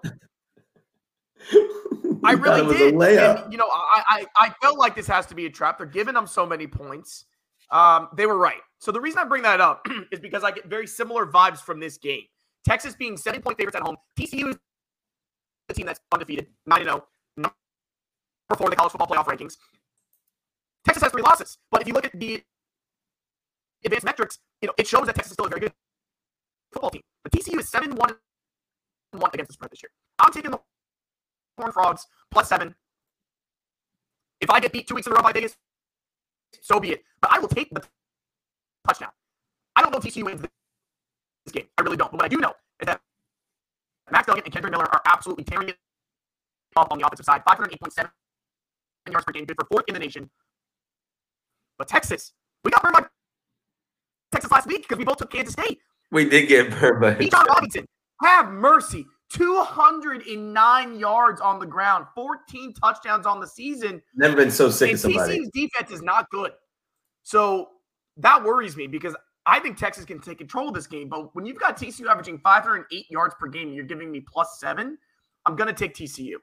I 2.25 2.33
really 2.33 2.75
did. 2.75 2.95
And, 2.95 3.53
you 3.53 3.59
know, 3.59 3.69
I, 3.71 4.03
I 4.09 4.47
I 4.47 4.51
felt 4.63 4.79
like 4.79 4.95
this 4.95 5.07
has 5.07 5.27
to 5.27 5.35
be 5.35 5.47
a 5.47 5.51
trap. 5.51 5.79
They're 5.79 5.87
giving 5.87 6.15
them 6.15 6.27
so 6.27 6.47
many 6.47 6.67
points. 6.67 7.27
Um, 7.71 8.09
they 8.17 8.27
were 8.27 8.39
right. 8.39 8.61
So 8.79 8.93
the 8.93 9.01
reason 9.01 9.19
I 9.19 9.25
bring 9.25 9.43
that 9.43 9.61
up 9.61 9.87
is 10.13 10.21
because 10.21 10.45
I 10.45 10.51
get 10.51 10.67
very 10.67 10.87
similar 10.87 11.27
vibes 11.27 11.59
from 11.59 11.81
this 11.81 11.99
game. 11.99 12.25
Texas 12.65 12.95
being 12.95 13.17
seven 13.17 13.43
point 13.43 13.59
favorites 13.59 13.77
at 13.77 13.83
home. 13.83 13.97
TCU 14.19 14.51
is 14.51 14.59
the 15.69 15.75
team 15.75 15.87
that's 15.87 16.01
undefeated, 16.13 16.49
9 16.67 16.85
0, 16.85 17.05
number 17.37 17.55
four 18.57 18.67
in 18.67 18.71
the 18.71 18.77
college 18.77 18.93
football 18.93 19.07
playoff 19.07 19.27
rankings. 19.27 19.57
Texas 20.85 21.03
has 21.03 21.13
three 21.13 21.23
losses. 21.23 21.59
But 21.71 21.83
if 21.83 21.89
you 21.89 21.95
look 21.95 22.05
at 22.05 22.19
the 22.19 22.43
advanced 23.85 24.05
metrics, 24.05 24.39
you 24.61 24.67
know, 24.67 24.75
it 24.77 24.87
shows 24.87 25.07
that 25.07 25.15
Texas 25.15 25.33
is 25.33 25.35
still 25.35 25.47
a 25.47 25.49
very 25.49 25.61
good 25.61 25.73
football 26.73 26.91
team. 26.91 27.03
But 27.23 27.33
TCU 27.33 27.59
is 27.59 27.69
7 27.69 27.95
1 27.95 28.15
1 29.13 29.31
against 29.33 29.49
the 29.49 29.53
spread 29.55 29.71
this 29.71 29.83
year. 29.83 29.91
I'm 30.19 30.33
taking 30.33 30.51
the 30.51 30.61
Horn 31.59 31.73
Frogs 31.73 32.07
plus 32.31 32.49
seven. 32.49 32.75
If 34.41 34.51
I 34.51 34.61
get 34.61 34.73
beat 34.73 34.87
two 34.87 34.95
weeks 34.95 35.07
in 35.07 35.13
a 35.13 35.17
row 35.17 35.23
by 35.23 35.33
Vegas, 35.33 35.57
so 36.61 36.81
be 36.81 36.91
it. 36.91 37.05
But 37.21 37.33
I 37.33 37.39
will 37.39 37.49
take 37.49 37.71
the 37.71 37.83
touchdown. 38.87 39.11
I 39.77 39.83
don't 39.83 39.91
know 39.91 39.99
if 39.99 40.05
TCU 40.05 40.25
wins 40.25 40.43
this 41.45 41.53
game. 41.53 41.67
I 41.79 41.83
really 41.83 41.97
don't. 41.97 42.11
But 42.11 42.19
what 42.19 42.25
I 42.25 42.29
do 42.29 42.39
know 42.39 42.53
is 42.81 42.87
that 42.87 43.01
Max 44.11 44.27
Duggan 44.27 44.43
and 44.45 44.53
Kendre 44.53 44.71
Miller 44.71 44.85
are 44.85 45.03
absolutely 45.07 45.45
tearing 45.45 45.69
it 45.69 45.77
up 46.77 46.89
on 46.91 46.99
the 46.99 47.07
offensive 47.07 47.27
side. 47.27 47.43
508.7 47.45 48.11
yards 49.11 49.25
per 49.25 49.33
game, 49.33 49.45
good 49.45 49.57
for 49.59 49.67
fourth 49.67 49.85
in 49.89 49.95
the 49.95 50.01
nation. 50.01 50.31
But 51.79 51.89
Texas, 51.89 52.33
we 52.65 52.71
got 52.71 52.83
burned 52.83 52.95
by 52.95 53.05
Texas 54.33 54.51
last 54.51 54.67
week 54.67 54.83
because 54.83 54.99
we 54.99 55.05
both 55.05 55.19
took 55.19 55.31
Kansas 55.31 55.53
State. 55.53 55.79
We 56.11 56.29
did 56.29 56.49
get 56.49 56.71
burned 56.71 57.01
by 57.01 57.15
Bijan 57.15 57.47
Robinson. 57.47 57.87
Have 58.23 58.51
mercy. 58.51 59.07
209 59.31 60.99
yards 60.99 61.41
on 61.41 61.59
the 61.59 61.67
ground, 61.67 62.07
14 62.15 62.75
touchdowns 62.75 63.27
on 63.27 63.41
the 63.41 63.47
season. 63.47 64.01
Never 64.15 64.37
been 64.37 64.51
so 64.51 64.71
sick 64.71 64.91
and 64.91 64.95
of 64.95 65.01
somebody. 65.01 65.41
TCU's 65.41 65.51
defense 65.53 65.91
is 65.91 66.03
not 66.03 66.31
good. 66.31 66.53
So 67.23 67.69
that 68.19 68.45
worries 68.45 68.77
me 68.77 68.87
because 68.87 69.17
I 69.47 69.61
think 69.61 69.77
Texas 69.77 70.05
can 70.05 70.21
take 70.21 70.39
control 70.39 70.69
of 70.69 70.75
this 70.75 70.87
game. 70.87 71.09
But 71.09 71.35
when 71.35 71.45
you've 71.45 71.59
got 71.59 71.77
TCU 71.77 72.07
averaging 72.07 72.39
508 72.39 73.11
yards 73.11 73.35
per 73.39 73.47
game 73.47 73.73
you're 73.73 73.85
giving 73.85 74.11
me 74.11 74.21
plus 74.21 74.59
seven, 74.59 74.99
I'm 75.47 75.57
going 75.57 75.69
to 75.69 75.75
take 75.75 75.95
TCU. 75.95 76.37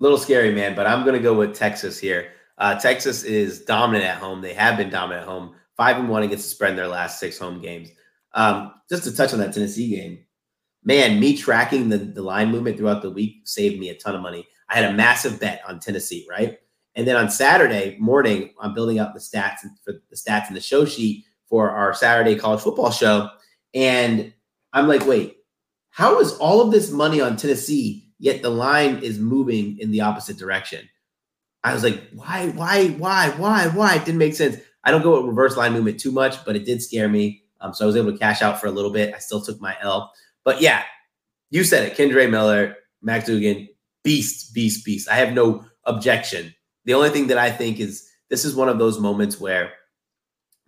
little 0.00 0.18
scary, 0.18 0.52
man, 0.52 0.74
but 0.74 0.86
I'm 0.86 1.04
going 1.04 1.16
to 1.16 1.22
go 1.22 1.34
with 1.34 1.54
Texas 1.54 1.98
here. 1.98 2.32
Uh, 2.58 2.74
Texas 2.74 3.22
is 3.22 3.60
dominant 3.64 4.04
at 4.04 4.18
home. 4.18 4.40
They 4.40 4.54
have 4.54 4.76
been 4.76 4.90
dominant 4.90 5.22
at 5.22 5.28
home, 5.28 5.54
five 5.76 5.96
and 5.96 6.08
one 6.08 6.24
against 6.24 6.44
the 6.44 6.50
spread 6.50 6.70
in 6.70 6.76
their 6.76 6.88
last 6.88 7.20
six 7.20 7.38
home 7.38 7.60
games. 7.60 7.90
Um, 8.34 8.74
just 8.90 9.04
to 9.04 9.14
touch 9.14 9.32
on 9.32 9.38
that 9.38 9.54
Tennessee 9.54 9.90
game, 9.94 10.18
man, 10.82 11.20
me 11.20 11.36
tracking 11.36 11.88
the, 11.88 11.98
the 11.98 12.22
line 12.22 12.50
movement 12.50 12.76
throughout 12.76 13.02
the 13.02 13.10
week 13.10 13.42
saved 13.44 13.78
me 13.78 13.90
a 13.90 13.94
ton 13.94 14.16
of 14.16 14.22
money. 14.22 14.46
I 14.68 14.76
had 14.76 14.90
a 14.90 14.92
massive 14.92 15.38
bet 15.38 15.62
on 15.66 15.78
Tennessee, 15.78 16.26
right? 16.28 16.58
And 16.96 17.06
then 17.06 17.14
on 17.14 17.30
Saturday 17.30 17.96
morning, 18.00 18.52
I'm 18.60 18.74
building 18.74 18.98
up 18.98 19.14
the 19.14 19.20
stats 19.20 19.60
for 19.84 19.94
the 20.10 20.16
stats 20.16 20.48
in 20.48 20.54
the 20.54 20.60
show 20.60 20.84
sheet 20.84 21.24
for 21.48 21.70
our 21.70 21.94
Saturday 21.94 22.36
college 22.36 22.60
football 22.60 22.90
show. 22.90 23.30
And 23.74 24.32
I'm 24.72 24.88
like, 24.88 25.06
wait, 25.06 25.38
how 25.90 26.20
is 26.20 26.32
all 26.38 26.60
of 26.60 26.70
this 26.70 26.90
money 26.90 27.20
on 27.20 27.36
Tennessee, 27.36 28.08
yet 28.18 28.42
the 28.42 28.50
line 28.50 28.98
is 28.98 29.18
moving 29.18 29.78
in 29.78 29.90
the 29.90 30.02
opposite 30.02 30.36
direction? 30.36 30.88
I 31.64 31.74
was 31.74 31.82
like, 31.82 32.00
why, 32.12 32.48
why, 32.50 32.88
why, 32.90 33.30
why, 33.30 33.68
why? 33.68 33.96
It 33.96 34.04
didn't 34.04 34.18
make 34.18 34.34
sense. 34.34 34.56
I 34.84 34.90
don't 34.90 35.02
go 35.02 35.16
with 35.16 35.28
reverse 35.28 35.56
line 35.56 35.72
movement 35.72 35.98
too 35.98 36.12
much, 36.12 36.44
but 36.44 36.56
it 36.56 36.64
did 36.64 36.82
scare 36.82 37.08
me. 37.08 37.42
Um, 37.60 37.74
so 37.74 37.84
I 37.84 37.86
was 37.86 37.96
able 37.96 38.12
to 38.12 38.18
cash 38.18 38.42
out 38.42 38.60
for 38.60 38.68
a 38.68 38.70
little 38.70 38.92
bit. 38.92 39.14
I 39.14 39.18
still 39.18 39.40
took 39.40 39.60
my 39.60 39.76
L. 39.80 40.12
But 40.44 40.60
yeah, 40.60 40.84
you 41.50 41.64
said 41.64 41.84
it. 41.84 41.96
Kendre 41.96 42.30
Miller, 42.30 42.76
Max 43.02 43.26
Duggan, 43.26 43.68
beast, 44.04 44.54
beast, 44.54 44.84
beast. 44.84 45.08
I 45.10 45.16
have 45.16 45.32
no 45.32 45.64
objection. 45.84 46.54
The 46.84 46.94
only 46.94 47.10
thing 47.10 47.26
that 47.26 47.38
I 47.38 47.50
think 47.50 47.80
is 47.80 48.08
this 48.30 48.44
is 48.44 48.54
one 48.54 48.68
of 48.68 48.78
those 48.78 49.00
moments 49.00 49.40
where 49.40 49.72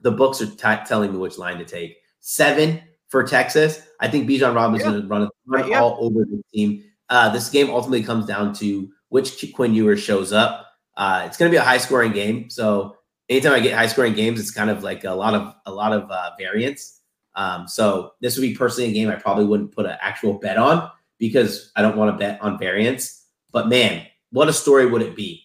the 0.00 0.10
books 0.10 0.40
are 0.40 0.46
t- 0.46 0.84
telling 0.86 1.12
me 1.12 1.18
which 1.18 1.38
line 1.38 1.58
to 1.58 1.64
take. 1.64 1.96
Seven 2.20 2.80
for 3.08 3.22
Texas. 3.24 3.82
I 4.00 4.08
think 4.08 4.28
Bijan 4.28 4.54
Robinson's 4.54 4.84
Yeah. 4.84 4.90
going 4.90 5.02
to 5.02 5.08
run, 5.08 5.22
it- 5.22 5.30
run 5.46 5.68
Yeah. 5.68 5.82
all 5.82 5.98
over 6.00 6.24
the 6.24 6.42
team. 6.54 6.84
Uh, 7.08 7.28
this 7.30 7.48
game 7.50 7.70
ultimately 7.70 8.02
comes 8.02 8.24
down 8.26 8.52
to 8.54 8.88
which 9.08 9.44
Quinn 9.54 9.74
Ewers 9.74 10.00
shows 10.00 10.32
up. 10.32 10.66
Uh, 10.96 11.24
it's 11.26 11.36
going 11.36 11.50
to 11.50 11.52
be 11.52 11.58
a 11.58 11.62
high 11.62 11.78
scoring 11.78 12.12
game. 12.12 12.48
So 12.50 12.96
anytime 13.28 13.52
I 13.54 13.60
get 13.60 13.74
high 13.76 13.86
scoring 13.88 14.14
games, 14.14 14.38
it's 14.38 14.50
kind 14.50 14.70
of 14.70 14.82
like 14.84 15.04
a 15.04 15.12
lot 15.12 15.34
of 15.34 15.54
a 15.66 15.72
lot 15.72 15.92
of 15.92 16.08
uh, 16.10 16.30
variance. 16.38 17.00
Um, 17.34 17.66
so 17.66 18.12
this 18.20 18.36
would 18.36 18.42
be 18.42 18.54
personally 18.54 18.90
a 18.90 18.92
game 18.92 19.08
I 19.08 19.16
probably 19.16 19.44
wouldn't 19.44 19.72
put 19.74 19.86
an 19.86 19.96
actual 20.00 20.34
bet 20.34 20.56
on 20.56 20.88
because 21.18 21.72
I 21.76 21.82
don't 21.82 21.96
want 21.96 22.12
to 22.12 22.18
bet 22.18 22.40
on 22.42 22.58
variance. 22.58 23.24
But 23.52 23.68
man, 23.68 24.06
what 24.30 24.48
a 24.48 24.52
story 24.52 24.86
would 24.86 25.02
it 25.02 25.16
be? 25.16 25.44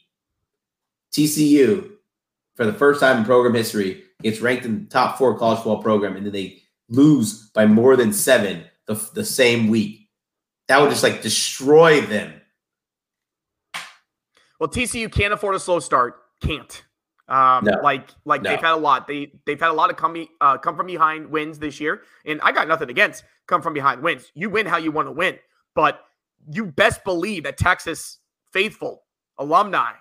TCU, 1.12 1.92
for 2.56 2.66
the 2.66 2.74
first 2.74 3.00
time 3.00 3.18
in 3.20 3.26
program 3.26 3.54
history, 3.56 4.04
gets 4.30 4.42
ranked 4.42 4.66
in 4.66 4.84
the 4.84 4.90
top 4.90 5.18
four 5.18 5.38
college 5.38 5.58
football 5.60 5.82
program, 5.82 6.16
and 6.16 6.26
then 6.26 6.34
they 6.34 6.62
lose 6.90 7.50
by 7.52 7.66
more 7.66 7.96
than 7.96 8.12
seven 8.14 8.64
the, 8.88 8.96
the 9.14 9.24
same 9.26 9.68
week. 9.70 10.10
That 10.68 10.82
would 10.82 10.90
just 10.90 11.04
like 11.04 11.22
destroy 11.22 12.02
them. 12.02 12.34
Well, 14.60 14.70
TCU 14.70 15.12
can't 15.12 15.34
afford 15.34 15.56
a 15.56 15.60
slow 15.60 15.80
start. 15.80 16.16
Can't. 16.42 16.84
Um, 17.28 17.66
No. 17.66 17.80
like 17.82 18.10
like 18.26 18.42
No. 18.42 18.52
they've 18.52 18.60
had 18.62 18.74
a 18.74 18.78
lot. 18.78 19.08
They 19.08 19.32
they've 19.46 19.60
had 19.60 19.70
a 19.70 19.74
lot 19.74 19.90
of 19.90 19.98
come 19.98 20.28
uh, 20.42 20.58
come 20.58 20.76
from 20.76 20.88
behind 20.88 21.30
wins 21.30 21.60
this 21.60 21.80
year, 21.80 22.04
and 22.26 22.40
I 22.42 22.52
got 22.52 22.68
nothing 22.68 22.90
against 22.90 23.24
come 23.48 23.62
from 23.62 23.74
behind 23.74 24.02
wins. 24.04 24.32
You 24.36 24.50
win 24.50 24.66
how 24.66 24.78
you 24.78 24.92
want 24.92 25.08
to 25.08 25.12
win, 25.12 25.38
but 25.74 26.02
you 26.52 26.66
best 26.66 27.04
believe 27.04 27.44
that 27.44 27.58
Texas 27.58 28.20
faithful 28.54 29.04
alumni, 29.40 29.92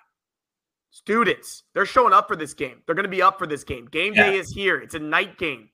students, 0.95 1.63
they're 1.73 1.85
showing 1.85 2.13
up 2.13 2.25
for 2.27 2.37
this 2.37 2.53
game. 2.53 2.81
They're 2.85 2.95
going 2.95 3.03
to 3.03 3.09
be 3.09 3.21
up 3.21 3.37
for 3.37 3.45
this 3.45 3.63
game. 3.65 3.85
Game 3.91 4.13
Yeah. 4.13 4.31
day 4.31 4.37
is 4.37 4.49
here. 4.53 4.79
It's 4.79 4.95
a 4.95 4.99
night 4.99 5.37
game. 5.37 5.69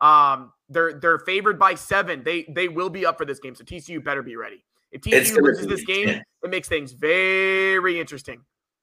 Um, 0.00 0.52
they're 0.68 0.94
they're 0.94 1.18
favored 1.18 1.58
by 1.58 1.74
seven. 1.74 2.22
They 2.24 2.46
they 2.48 2.68
will 2.68 2.88
be 2.88 3.04
up 3.04 3.18
for 3.18 3.24
this 3.24 3.40
game. 3.40 3.54
So 3.56 3.64
TCU 3.64 4.02
better 4.02 4.22
be 4.22 4.36
ready. 4.36 4.64
If 4.92 5.02
TCU 5.02 5.42
loses 5.42 5.66
this 5.66 5.84
game, 5.84 6.08
intense. 6.08 6.24
it 6.44 6.50
makes 6.50 6.68
things 6.68 6.92
very 6.92 8.00
interesting 8.00 8.40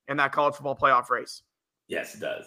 in 0.09 0.17
that 0.17 0.31
college 0.33 0.55
football 0.55 0.75
playoff 0.75 1.09
race. 1.09 1.41
Yes, 1.87 2.13
it 2.15 2.19
does. 2.19 2.45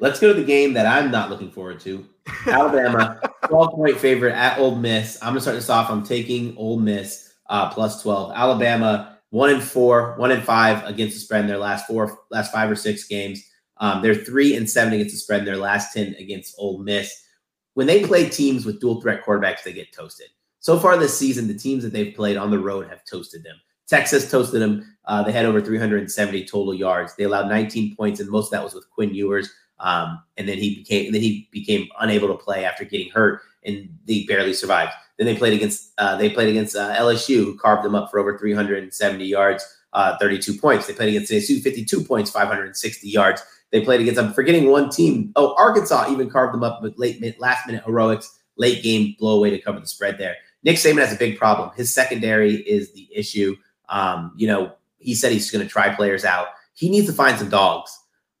Let's 0.00 0.18
go 0.18 0.32
to 0.32 0.40
the 0.40 0.46
game 0.46 0.72
that 0.72 0.86
I'm 0.86 1.10
not 1.10 1.28
looking 1.28 1.50
forward 1.50 1.78
to. 1.80 2.04
Alabama, 2.46 3.20
12 3.48 3.70
point 3.74 3.98
favorite 3.98 4.32
at 4.32 4.58
Ole 4.58 4.74
Miss. 4.76 5.18
I'm 5.22 5.28
gonna 5.30 5.40
start 5.42 5.56
this 5.56 5.68
off. 5.70 5.90
I'm 5.90 6.02
taking 6.02 6.56
Ole 6.56 6.78
Miss 6.78 7.34
uh, 7.50 7.68
plus 7.70 8.02
12. 8.02 8.32
Alabama, 8.34 9.18
one 9.30 9.50
and 9.50 9.62
four, 9.62 10.14
one 10.16 10.30
and 10.30 10.42
five 10.42 10.84
against 10.84 11.14
the 11.14 11.20
spread 11.20 11.42
in 11.42 11.46
their 11.46 11.58
last 11.58 11.86
four, 11.86 12.18
last 12.30 12.52
five 12.52 12.70
or 12.70 12.76
six 12.76 13.04
games. 13.04 13.42
Um, 13.78 14.02
they're 14.02 14.14
three 14.14 14.56
and 14.56 14.68
seven 14.68 14.92
against 14.92 15.14
the 15.14 15.18
spread 15.18 15.40
in 15.40 15.46
their 15.46 15.56
last 15.56 15.94
10 15.94 16.16
against 16.18 16.54
Ole 16.58 16.78
Miss. 16.78 17.26
When 17.74 17.86
they 17.86 18.04
play 18.04 18.28
teams 18.28 18.66
with 18.66 18.80
dual 18.80 19.00
threat 19.00 19.24
quarterbacks, 19.24 19.62
they 19.62 19.72
get 19.72 19.92
toasted. 19.92 20.28
So 20.58 20.78
far 20.78 20.98
this 20.98 21.16
season, 21.16 21.48
the 21.48 21.54
teams 21.54 21.82
that 21.82 21.92
they've 21.92 22.14
played 22.14 22.36
on 22.36 22.50
the 22.50 22.58
road 22.58 22.88
have 22.88 23.04
toasted 23.04 23.42
them. 23.42 23.56
Texas 23.88 24.30
toasted 24.30 24.60
them. 24.60 24.96
Uh, 25.06 25.22
they 25.22 25.32
had 25.32 25.46
over 25.46 25.60
370 25.60 26.44
total 26.44 26.74
yards. 26.74 27.16
They 27.16 27.24
allowed 27.24 27.48
19 27.48 27.96
points, 27.96 28.20
and 28.20 28.28
most 28.28 28.46
of 28.46 28.50
that 28.52 28.62
was 28.62 28.74
with 28.74 28.88
Quinn 28.90 29.14
Ewers. 29.14 29.50
Um, 29.80 30.22
and 30.36 30.46
then 30.46 30.58
he 30.58 30.76
became 30.76 31.10
then 31.10 31.22
he 31.22 31.48
became 31.50 31.88
unable 32.00 32.28
to 32.28 32.34
play 32.34 32.64
after 32.64 32.84
getting 32.84 33.10
hurt, 33.10 33.40
and 33.64 33.88
they 34.06 34.24
barely 34.24 34.52
survived. 34.52 34.92
Then 35.20 35.26
they 35.26 35.36
played 35.36 35.52
against 35.52 35.92
uh, 35.98 36.16
they 36.16 36.30
played 36.30 36.48
against 36.48 36.74
uh, 36.74 36.96
LSU, 36.96 37.44
who 37.44 37.58
carved 37.58 37.84
them 37.84 37.94
up 37.94 38.10
for 38.10 38.18
over 38.18 38.38
370 38.38 39.22
yards, 39.22 39.62
uh, 39.92 40.16
32 40.18 40.54
points. 40.54 40.86
They 40.86 40.94
played 40.94 41.10
against 41.10 41.30
ASU, 41.30 41.60
52 41.60 42.04
points, 42.04 42.30
560 42.30 43.06
yards. 43.06 43.42
They 43.70 43.82
played 43.82 44.00
against 44.00 44.18
I'm 44.18 44.32
forgetting 44.32 44.70
one 44.70 44.88
team. 44.88 45.30
Oh, 45.36 45.54
Arkansas 45.58 46.10
even 46.10 46.30
carved 46.30 46.54
them 46.54 46.64
up 46.64 46.80
with 46.80 46.98
late 46.98 47.38
last 47.38 47.66
minute 47.66 47.84
heroics, 47.84 48.40
late 48.56 48.82
game 48.82 49.14
blow 49.18 49.36
away 49.36 49.50
to 49.50 49.58
cover 49.58 49.78
the 49.78 49.86
spread 49.86 50.16
there. 50.16 50.36
Nick 50.62 50.76
Saban 50.76 51.00
has 51.00 51.12
a 51.12 51.18
big 51.18 51.36
problem. 51.36 51.70
His 51.76 51.94
secondary 51.94 52.54
is 52.54 52.94
the 52.94 53.06
issue. 53.14 53.56
Um, 53.90 54.32
you 54.38 54.46
know, 54.46 54.72
he 55.00 55.14
said 55.14 55.32
he's 55.32 55.50
going 55.50 55.62
to 55.62 55.70
try 55.70 55.94
players 55.94 56.24
out. 56.24 56.46
He 56.72 56.88
needs 56.88 57.06
to 57.08 57.12
find 57.12 57.38
some 57.38 57.50
dogs. 57.50 57.94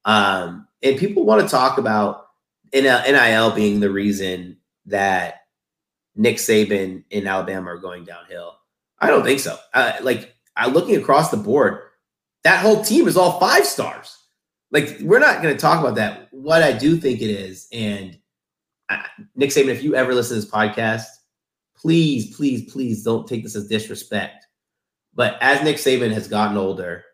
Um, 0.06 0.66
and 0.82 0.98
people 0.98 1.26
want 1.26 1.42
to 1.42 1.48
talk 1.48 1.76
about 1.76 2.28
NIL 2.72 3.50
being 3.50 3.80
the 3.80 3.90
reason 3.90 4.56
that 4.86 5.39
Nick 6.16 6.36
Saban 6.36 7.04
in 7.10 7.26
Alabama 7.26 7.70
are 7.72 7.78
going 7.78 8.04
downhill. 8.04 8.56
I 8.98 9.08
don't 9.08 9.24
think 9.24 9.40
so. 9.40 9.56
Like, 10.02 10.34
I 10.56 10.68
looking 10.68 10.96
across 10.96 11.30
the 11.30 11.36
board, 11.36 11.80
that 12.44 12.60
whole 12.60 12.82
team 12.82 13.08
is 13.08 13.16
all 13.16 13.40
five 13.40 13.64
stars. 13.64 14.16
Like, 14.70 14.98
we're 15.00 15.18
not 15.18 15.42
going 15.42 15.54
to 15.54 15.60
talk 15.60 15.80
about 15.80 15.96
that. 15.96 16.28
What 16.30 16.62
I 16.62 16.72
do 16.72 16.96
think 16.96 17.20
it 17.20 17.30
is, 17.30 17.66
and 17.72 18.18
uh, 18.88 19.02
Nick 19.34 19.50
Saban, 19.50 19.68
if 19.68 19.82
you 19.82 19.94
ever 19.94 20.14
listen 20.14 20.36
to 20.36 20.40
this 20.40 20.50
podcast, 20.50 21.06
please, 21.76 22.36
please, 22.36 22.70
please 22.70 23.02
don't 23.02 23.26
take 23.26 23.42
this 23.42 23.56
as 23.56 23.68
disrespect. 23.68 24.46
But 25.14 25.38
as 25.40 25.62
Nick 25.64 25.76
Saban 25.76 26.12
has 26.12 26.28
gotten 26.28 26.56
older, 26.56 27.04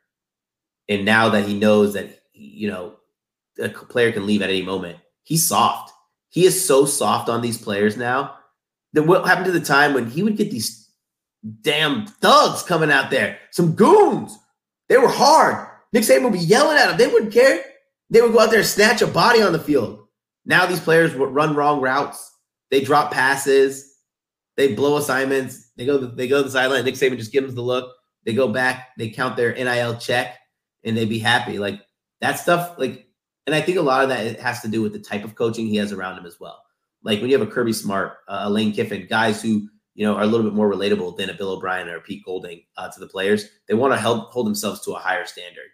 and 0.88 1.04
now 1.04 1.28
that 1.30 1.46
he 1.46 1.58
knows 1.58 1.94
that 1.94 2.20
you 2.32 2.68
know 2.68 2.96
a 3.58 3.68
player 3.68 4.12
can 4.12 4.26
leave 4.26 4.42
at 4.42 4.50
any 4.50 4.62
moment, 4.62 4.98
he's 5.22 5.46
soft. 5.46 5.92
He 6.28 6.44
is 6.44 6.66
so 6.66 6.84
soft 6.84 7.28
on 7.28 7.40
these 7.40 7.56
players 7.56 7.96
now. 7.96 8.36
That 8.96 9.02
what 9.02 9.26
happened 9.26 9.44
to 9.44 9.52
the 9.52 9.60
time 9.60 9.92
when 9.92 10.08
he 10.08 10.22
would 10.22 10.38
get 10.38 10.50
these 10.50 10.88
damn 11.60 12.06
thugs 12.06 12.62
coming 12.62 12.90
out 12.90 13.10
there, 13.10 13.38
some 13.50 13.74
goons. 13.74 14.38
They 14.88 14.96
were 14.96 15.06
hard. 15.06 15.68
Nick 15.92 16.04
Saban 16.04 16.24
would 16.24 16.32
be 16.32 16.38
yelling 16.38 16.78
at 16.78 16.88
them. 16.88 16.96
They 16.96 17.06
wouldn't 17.06 17.34
care. 17.34 17.62
They 18.08 18.22
would 18.22 18.32
go 18.32 18.40
out 18.40 18.50
there 18.50 18.60
and 18.60 18.66
snatch 18.66 19.02
a 19.02 19.06
body 19.06 19.42
on 19.42 19.52
the 19.52 19.58
field. 19.58 20.06
Now 20.46 20.64
these 20.64 20.80
players 20.80 21.14
would 21.14 21.34
run 21.34 21.54
wrong 21.54 21.82
routes. 21.82 22.32
They 22.70 22.80
drop 22.80 23.12
passes. 23.12 23.98
They 24.56 24.72
blow 24.72 24.96
assignments. 24.96 25.72
They 25.76 25.84
go. 25.84 25.98
They 25.98 26.26
go 26.26 26.38
to 26.38 26.44
the 26.44 26.50
sideline. 26.50 26.86
Nick 26.86 26.94
Saban 26.94 27.18
just 27.18 27.32
gives 27.32 27.48
them 27.48 27.54
the 27.54 27.60
look. 27.60 27.94
They 28.24 28.32
go 28.32 28.48
back. 28.48 28.88
They 28.96 29.10
count 29.10 29.36
their 29.36 29.52
NIL 29.52 29.98
check, 29.98 30.38
and 30.84 30.96
they 30.96 31.04
be 31.04 31.18
happy. 31.18 31.58
Like 31.58 31.82
that 32.22 32.38
stuff. 32.38 32.78
Like, 32.78 33.08
and 33.46 33.54
I 33.54 33.60
think 33.60 33.76
a 33.76 33.82
lot 33.82 34.04
of 34.04 34.08
that 34.08 34.40
has 34.40 34.62
to 34.62 34.68
do 34.68 34.80
with 34.80 34.94
the 34.94 35.00
type 35.00 35.22
of 35.22 35.34
coaching 35.34 35.66
he 35.66 35.76
has 35.76 35.92
around 35.92 36.18
him 36.18 36.24
as 36.24 36.40
well. 36.40 36.62
Like 37.06 37.20
when 37.20 37.30
you 37.30 37.38
have 37.38 37.46
a 37.46 37.50
Kirby 37.50 37.72
Smart, 37.72 38.18
uh, 38.26 38.40
a 38.42 38.50
Lane 38.50 38.72
Kiffin, 38.72 39.06
guys 39.08 39.40
who 39.40 39.68
you 39.94 40.04
know 40.04 40.16
are 40.16 40.24
a 40.24 40.26
little 40.26 40.44
bit 40.44 40.54
more 40.54 40.68
relatable 40.68 41.16
than 41.16 41.30
a 41.30 41.34
Bill 41.34 41.50
O'Brien 41.50 41.88
or 41.88 42.00
Pete 42.00 42.24
Golding 42.24 42.62
uh, 42.76 42.88
to 42.88 42.98
the 42.98 43.06
players. 43.06 43.48
They 43.68 43.74
want 43.74 43.94
to 43.94 43.98
help 43.98 44.32
hold 44.32 44.44
themselves 44.44 44.80
to 44.84 44.90
a 44.90 44.98
higher 44.98 45.24
standard. 45.24 45.68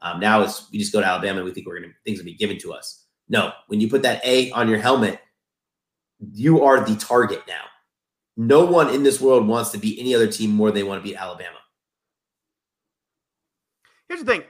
Um, 0.00 0.20
now 0.20 0.42
it's 0.42 0.70
we 0.70 0.78
just 0.78 0.92
go 0.92 1.00
to 1.00 1.06
Alabama 1.06 1.38
and 1.38 1.44
we 1.44 1.52
think 1.52 1.66
we're 1.66 1.80
gonna 1.80 1.92
things 2.04 2.18
will 2.18 2.24
be 2.24 2.34
given 2.34 2.56
to 2.58 2.72
us. 2.72 3.04
No, 3.28 3.50
when 3.66 3.80
you 3.80 3.90
put 3.90 4.02
that 4.02 4.24
A 4.24 4.52
on 4.52 4.68
your 4.68 4.78
helmet, 4.78 5.20
you 6.32 6.62
are 6.62 6.78
the 6.78 6.94
target 6.94 7.42
now. 7.48 7.64
No 8.36 8.64
one 8.64 8.94
in 8.94 9.02
this 9.02 9.20
world 9.20 9.48
wants 9.48 9.70
to 9.70 9.78
beat 9.78 9.98
any 9.98 10.14
other 10.14 10.28
team 10.28 10.50
more 10.50 10.68
than 10.68 10.76
they 10.76 10.82
want 10.84 11.02
to 11.02 11.08
beat 11.08 11.16
Alabama. 11.16 11.58
Here's 14.08 14.20
the 14.20 14.26
thing. 14.26 14.44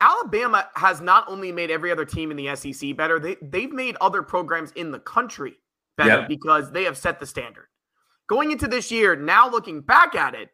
Alabama 0.00 0.68
has 0.74 1.00
not 1.00 1.28
only 1.28 1.52
made 1.52 1.70
every 1.70 1.92
other 1.92 2.04
team 2.04 2.32
in 2.32 2.36
the 2.36 2.56
SEC 2.56 2.96
better, 2.96 3.20
they, 3.20 3.36
they've 3.42 3.72
made 3.72 3.96
other 4.00 4.22
programs 4.24 4.72
in 4.72 4.90
the 4.90 4.98
country 4.98 5.56
better 5.98 6.20
Yep. 6.20 6.28
because 6.28 6.72
they 6.72 6.84
have 6.84 6.96
set 6.96 7.20
the 7.20 7.26
standard. 7.26 7.66
Going 8.26 8.50
into 8.50 8.66
this 8.66 8.90
year, 8.90 9.14
now 9.16 9.50
looking 9.50 9.82
back 9.82 10.14
at 10.14 10.34
it, 10.34 10.48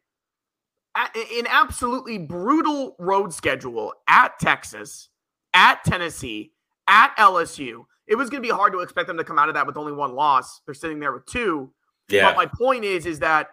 at, 0.96 1.14
an 1.16 1.46
absolutely 1.48 2.18
brutal 2.18 2.96
road 2.98 3.32
schedule 3.32 3.92
at 4.08 4.38
Texas, 4.40 5.08
at 5.52 5.84
Tennessee, 5.84 6.52
at 6.88 7.14
LSU. 7.16 7.84
It 8.06 8.16
was 8.16 8.28
going 8.28 8.42
to 8.42 8.46
be 8.46 8.52
hard 8.52 8.72
to 8.72 8.80
expect 8.80 9.06
them 9.06 9.16
to 9.16 9.24
come 9.24 9.38
out 9.38 9.48
of 9.48 9.54
that 9.54 9.66
with 9.66 9.76
only 9.76 9.92
one 9.92 10.14
loss. 10.14 10.60
They're 10.66 10.74
sitting 10.74 10.98
there 11.00 11.12
with 11.12 11.26
two. 11.26 11.72
Yeah. 12.08 12.28
But 12.28 12.36
my 12.36 12.46
point 12.46 12.84
is, 12.84 13.06
is 13.06 13.18
that 13.20 13.48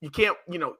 you 0.00 0.10
can't, 0.10 0.36
you 0.48 0.58
know, 0.58 0.76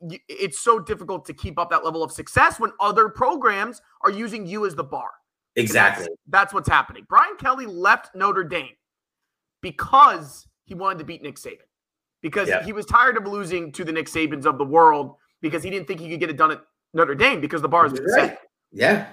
it's 0.00 0.60
so 0.60 0.78
difficult 0.78 1.26
to 1.26 1.34
keep 1.34 1.58
up 1.58 1.70
that 1.70 1.84
level 1.84 2.02
of 2.02 2.10
success 2.10 2.58
when 2.58 2.72
other 2.80 3.08
programs 3.08 3.82
are 4.02 4.10
using 4.10 4.46
you 4.46 4.64
as 4.66 4.74
the 4.74 4.84
bar. 4.84 5.10
Exactly. 5.56 6.04
That's, 6.04 6.16
that's 6.28 6.54
what's 6.54 6.68
happening. 6.68 7.04
Brian 7.08 7.36
Kelly 7.36 7.66
left 7.66 8.14
Notre 8.14 8.44
Dame 8.44 8.72
because 9.62 10.46
he 10.64 10.74
wanted 10.74 10.98
to 10.98 11.04
beat 11.04 11.22
Nick 11.22 11.36
Saban. 11.36 11.58
Because 12.20 12.48
Yeah. 12.48 12.62
he 12.62 12.72
was 12.72 12.84
tired 12.86 13.16
of 13.16 13.26
losing 13.26 13.72
to 13.72 13.84
the 13.84 13.92
Nick 13.92 14.06
Sabans 14.06 14.44
of 14.46 14.58
the 14.58 14.64
world 14.64 15.16
because 15.40 15.62
he 15.62 15.70
didn't 15.70 15.88
think 15.88 16.00
he 16.00 16.08
could 16.10 16.20
get 16.20 16.30
it 16.30 16.36
done 16.36 16.50
at 16.52 16.62
Notre 16.94 17.14
Dame 17.14 17.40
because 17.40 17.62
the 17.62 17.68
bar 17.68 17.84
has 17.84 17.92
been 17.92 18.04
Right. 18.04 18.30
set. 18.30 18.48
Yeah. 18.70 19.08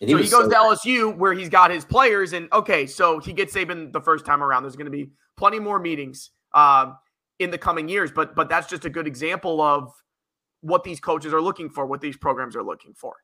And 0.00 0.10
So 0.10 0.16
he 0.18 0.22
goes 0.24 0.30
so- 0.30 0.48
to 0.50 0.54
LSU 0.54 1.10
where 1.16 1.32
he's 1.32 1.48
got 1.48 1.70
his 1.70 1.84
players, 1.84 2.34
and 2.34 2.52
okay, 2.52 2.86
so 2.86 3.18
he 3.18 3.32
gets 3.32 3.54
Saban 3.54 3.92
the 3.92 4.00
first 4.00 4.26
time 4.26 4.42
around. 4.42 4.64
There's 4.64 4.76
going 4.76 4.84
to 4.86 4.90
be 4.90 5.12
plenty 5.38 5.58
more 5.60 5.78
meetings 5.78 6.30
um, 6.52 6.98
in 7.38 7.50
the 7.50 7.58
coming 7.58 7.88
years, 7.88 8.10
but 8.12 8.34
but 8.34 8.48
that's 8.50 8.66
just 8.66 8.84
a 8.84 8.90
good 8.90 9.06
example 9.06 9.60
of 9.62 9.92
what 10.60 10.84
these 10.84 11.00
coaches 11.00 11.32
are 11.32 11.40
looking 11.40 11.68
for, 11.70 11.86
what 11.86 12.00
these 12.00 12.16
programs 12.16 12.56
are 12.56 12.62
looking 12.62 12.92
for. 12.94 13.14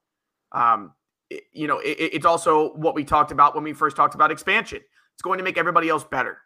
Um, 0.52 0.94
it- 1.28 1.44
you 1.52 1.66
know, 1.66 1.78
it, 1.78 1.92
it's 1.98 2.26
also 2.26 2.72
what 2.74 2.94
we 2.94 3.04
talked 3.04 3.32
about 3.32 3.54
when 3.54 3.64
we 3.64 3.72
first 3.74 3.96
talked 3.96 4.14
about 4.14 4.30
expansion. 4.30 4.80
It's 5.14 5.22
going 5.22 5.38
to 5.38 5.44
make 5.44 5.58
everybody 5.58 5.88
else 5.88 6.04
better 6.04 6.38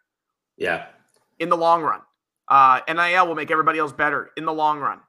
Yeah. 0.57 0.87
in 1.39 1.49
the 1.49 1.57
long 1.57 1.81
run. 1.83 2.01
Uh, 2.47 2.81
NIL 2.87 3.27
will 3.27 3.35
make 3.35 3.51
everybody 3.51 3.79
else 3.79 3.91
better 3.91 4.31
in 4.37 4.45
the 4.45 4.53
long 4.53 4.79
run. 4.79 4.99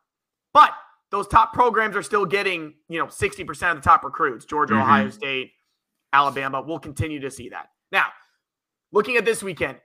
But 0.53 0.73
those 1.11 1.29
top 1.29 1.53
programs 1.53 1.97
are 1.97 2.03
still 2.03 2.27
getting, 2.27 2.75
you 2.89 2.99
know, 2.99 3.07
60% 3.07 3.71
of 3.71 3.77
the 3.77 3.83
top 3.83 4.05
recruits. 4.05 4.45
Georgia, 4.45 4.75
Mhm. 4.75 4.83
Ohio 4.83 5.11
State, 5.11 5.53
Alabama. 6.13 6.61
We'll 6.61 6.79
continue 6.81 7.21
to 7.21 7.31
see 7.31 7.49
that. 7.51 7.71
Now, 7.93 8.07
looking 8.93 9.17
at 9.17 9.25
this 9.25 9.43
weekend, 9.43 9.81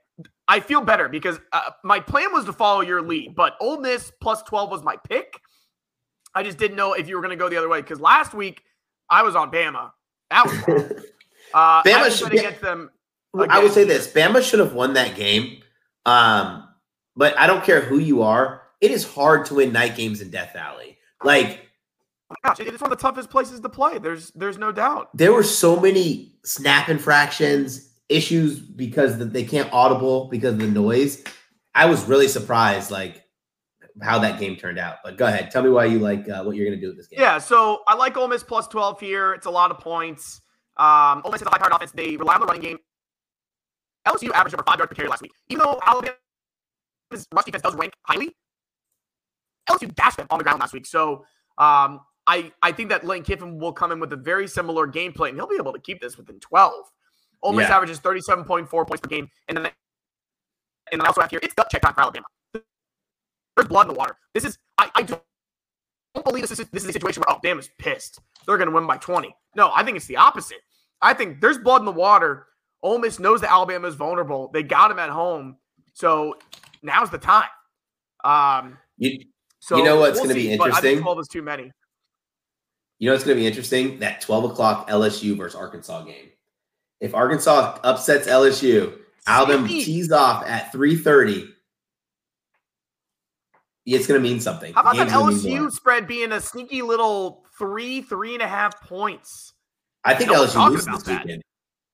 I 0.48 0.60
feel 0.60 0.82
better 0.82 1.08
because 1.10 1.40
uh, 1.52 1.72
my 1.84 2.00
plan 2.00 2.32
was 2.34 2.46
to 2.46 2.54
follow 2.54 2.82
your 2.82 3.02
lead, 3.02 3.36
but 3.36 3.56
Ole 3.60 3.80
Miss 3.80 4.12
plus 4.22 4.42
12 4.44 4.70
was 4.72 4.84
my 4.84 4.98
pick. 5.08 5.40
I 6.36 6.44
just 6.44 6.58
didn't 6.58 6.78
know 6.78 6.94
if 6.94 7.08
you 7.08 7.16
were 7.16 7.22
going 7.22 7.32
to 7.32 7.36
go 7.42 7.50
the 7.50 7.58
other 7.58 7.70
way 7.70 7.82
because 7.82 8.00
last 8.00 8.34
week 8.34 8.62
I 9.10 9.24
was 9.24 9.36
on 9.36 9.52
Bama. 9.52 9.92
That 10.30 10.46
was. 10.46 11.04
Uh, 11.54 11.84
Bama 11.84 11.94
I 11.98 12.10
should 12.10 12.22
going 12.22 12.32
to 12.32 12.36
be- 12.38 12.42
get 12.42 12.62
them. 12.62 12.90
Well, 13.34 13.48
I 13.50 13.62
would 13.62 13.72
say 13.72 13.84
this: 13.84 14.08
Bama 14.12 14.42
should 14.42 14.60
have 14.60 14.74
won 14.74 14.94
that 14.94 15.16
game. 15.16 15.62
Um, 16.06 16.68
but 17.16 17.38
I 17.38 17.48
don't 17.48 17.64
care 17.64 17.82
who 17.82 17.98
you 18.00 18.24
are. 18.24 18.62
It 18.82 18.92
is 18.92 19.08
hard 19.08 19.46
to 19.48 19.56
win 19.56 19.72
night 19.72 19.96
games 19.96 20.22
in 20.22 20.30
Death 20.30 20.54
Valley. 20.54 20.98
Like 21.24 21.64
Gosh, 22.44 22.60
it's 22.60 22.82
one 22.82 22.92
of 22.92 22.98
the 22.98 23.02
toughest 23.02 23.30
places 23.30 23.60
to 23.60 23.70
play. 23.70 24.00
There's 24.00 24.32
there's 24.32 24.58
no 24.58 24.72
doubt. 24.72 25.10
there 25.14 25.34
were 25.34 25.44
so 25.44 25.80
many 25.80 26.36
snap 26.44 26.90
infractions, 26.90 27.94
issues 28.10 28.60
because 28.60 29.18
they 29.18 29.44
can't 29.44 29.72
audible 29.72 30.28
because 30.30 30.54
of 30.54 30.60
the 30.60 30.68
noise. 30.68 31.24
I 31.76 31.86
was 31.86 32.06
really 32.06 32.28
surprised, 32.28 32.92
like 32.92 33.24
how 34.02 34.20
that 34.20 34.40
game 34.40 34.56
turned 34.56 34.80
out. 34.80 34.98
But 35.04 35.18
go 35.18 35.26
ahead, 35.26 35.52
tell 35.52 35.64
me 35.64 35.70
why 35.70 35.86
you 35.86 36.00
like 36.00 36.28
uh, 36.30 36.44
what 36.44 36.56
you're 36.56 36.66
going 36.66 36.80
to 36.80 36.82
do 36.82 36.90
with 36.90 36.98
this 36.98 37.08
game. 37.08 37.20
Yeah, 37.20 37.38
so 37.38 37.82
I 37.88 37.96
like 37.96 38.18
Ole 38.18 38.28
Miss 38.28 38.44
plus 38.44 38.68
12 38.68 39.00
here. 39.00 39.34
It's 39.34 39.46
a 39.46 39.52
lot 39.52 39.72
of 39.72 39.80
points. 39.80 40.42
Um, 40.78 41.22
Ole 41.24 41.32
Miss 41.32 41.42
is 41.42 41.48
a 41.48 41.52
high-powered 41.52 41.74
offense. 41.74 41.92
They 41.92 42.18
rely 42.18 42.36
on 42.36 42.42
the 42.42 42.48
running 42.48 42.62
game. 42.62 42.80
LSU 44.08 44.32
averaged 44.34 44.56
over 44.56 44.64
five 44.64 44.78
yards 44.80 44.90
per 44.90 44.96
carry 44.96 45.10
last 45.10 45.22
week. 45.22 45.32
Even 45.50 45.66
though 45.66 45.80
Alabama's 45.86 46.18
rush 47.34 47.46
defense 47.46 47.62
does 47.64 47.76
rank 47.76 47.94
highly, 48.04 48.36
LSU 49.70 49.94
dashed 49.96 50.18
them 50.18 50.28
on 50.30 50.38
the 50.38 50.44
ground 50.44 50.60
last 50.60 50.74
week. 50.74 50.86
So 50.86 51.26
um, 51.58 52.02
I, 52.28 52.52
I 52.62 52.72
think 52.72 52.90
that 52.90 53.06
Lane 53.06 53.24
Kiffin 53.24 53.60
will 53.60 53.74
come 53.74 53.92
in 53.92 54.00
with 54.00 54.12
a 54.14 54.18
very 54.18 54.48
similar 54.48 54.88
game 54.88 55.14
plan, 55.14 55.30
and 55.32 55.38
he'll 55.40 55.48
be 55.48 55.56
able 55.56 55.74
to 55.74 55.80
keep 55.80 56.02
this 56.02 56.18
within 56.18 56.40
12. 56.40 56.74
Ole 57.44 57.54
Miss 57.54 57.70
Yeah. 57.70 57.76
averages 57.76 58.00
37.4 58.00 58.70
points 58.88 59.02
per 59.02 59.10
game. 59.10 59.30
And 59.48 59.58
then, 59.58 59.70
and 60.92 61.02
I 61.02 61.08
also 61.08 61.22
have 61.22 61.30
here, 61.32 61.40
it's 61.44 61.54
gut 61.54 61.70
check 61.70 61.82
time 61.82 61.94
for 61.94 62.02
Alabama. 62.02 62.26
There's 63.56 63.68
blood 63.68 63.88
in 63.88 63.94
the 63.94 64.00
water. 64.00 64.18
This 64.34 64.46
is, 64.46 64.58
I, 64.78 64.90
I 64.96 65.04
don't 65.04 66.26
believe 66.26 66.48
this 66.48 66.52
is 66.60 66.68
this 66.70 66.84
is 66.84 66.90
a 66.90 66.94
situation 66.94 67.24
where 67.26 67.36
oh 67.36 67.40
Bama's 67.44 67.70
pissed. 67.78 68.20
They're 68.46 68.58
gonna 68.58 68.72
win 68.72 68.88
by 68.88 68.98
20. 68.98 69.36
No, 69.56 69.72
I 69.74 69.84
think 69.84 69.98
it's 69.98 70.06
the 70.08 70.18
opposite. 70.18 70.60
I 71.02 71.14
think 71.14 71.42
there's 71.42 71.58
blood 71.58 71.82
in 71.82 71.86
the 71.86 71.92
water. 71.92 72.48
Ole 72.84 73.00
Miss 73.00 73.18
knows 73.18 73.42
that 73.42 73.52
Alabama 73.52 73.88
is 73.88 73.96
vulnerable. 73.96 74.50
They 74.54 74.62
got 74.62 74.92
him 74.92 75.00
at 75.00 75.10
home. 75.10 75.58
So 75.94 76.36
now's 76.84 77.10
the 77.10 77.18
time. 77.18 77.50
Um 78.24 78.78
You, 78.98 79.20
so 79.60 79.78
You 79.78 79.84
know 79.84 80.00
what's 80.00 80.20
we'll 80.22 80.34
be 80.34 80.56
but 80.58 80.72
I 80.74 80.80
think 80.82 80.98
interesting? 81.00 81.02
12 81.02 81.20
is 81.20 81.28
too 81.30 81.42
many. 81.42 81.72
you 83.00 83.08
know 83.10 83.14
what's 83.14 83.24
going 83.26 83.36
to 83.38 83.42
be 83.42 83.48
interesting? 83.48 84.00
That 84.00 84.22
12 84.22 84.52
o'clock 84.52 84.90
LSU 84.90 85.36
versus 85.38 85.56
Arkansas 85.60 86.04
game. 86.04 86.30
If 87.00 87.14
Arkansas 87.16 87.80
upsets 87.84 88.28
LSU, 88.28 88.98
Alabama 89.28 89.68
tees 89.68 90.12
off 90.12 90.46
at 90.46 90.72
3:30. 90.74 91.50
It's 93.86 94.08
going 94.08 94.22
to 94.22 94.30
mean 94.30 94.40
something. 94.40 94.74
How 94.74 94.82
about 94.82 94.94
The 94.96 95.00
that 95.06 95.10
game's 95.12 95.14
gonna 95.14 95.32
mean 95.50 95.60
more. 95.62 95.70
LSU 95.70 95.72
spread 95.74 96.08
being 96.08 96.32
a 96.32 96.40
sneaky 96.40 96.82
little 96.82 97.46
three, 97.58 98.02
three 98.02 98.34
and 98.34 98.42
a 98.42 98.48
half 98.48 98.80
points? 98.82 99.54
I 100.06 100.14
think 100.14 100.32
No 100.32 100.46
LSU 100.46 100.70
loses 100.70 100.86
this 100.86 101.04
that. 101.04 101.24
weekend. 101.26 101.44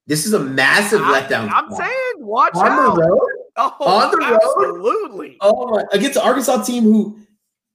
This 0.09 0.25
is 0.25 0.33
a 0.33 0.39
massive 0.39 1.01
I, 1.03 1.21
letdown. 1.21 1.51
I'm 1.53 1.71
saying, 1.71 2.13
watch 2.17 2.55
on 2.55 2.67
out. 2.67 2.95
the 2.95 3.01
road. 3.01 3.19
Oh, 3.57 3.75
On 3.81 4.11
the 4.11 4.17
road? 4.17 4.39
absolutely. 4.43 5.37
Oh 5.39 5.67
my! 5.67 5.83
Against 5.91 6.15
the 6.15 6.23
Arkansas 6.25 6.63
team, 6.63 6.83
who 6.83 7.19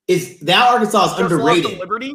is 0.09 0.43
now 0.43 0.73
Arkansas 0.73 1.05
is 1.05 1.11
Just 1.13 1.21
underrated. 1.21 1.79
Liberty. 1.79 2.13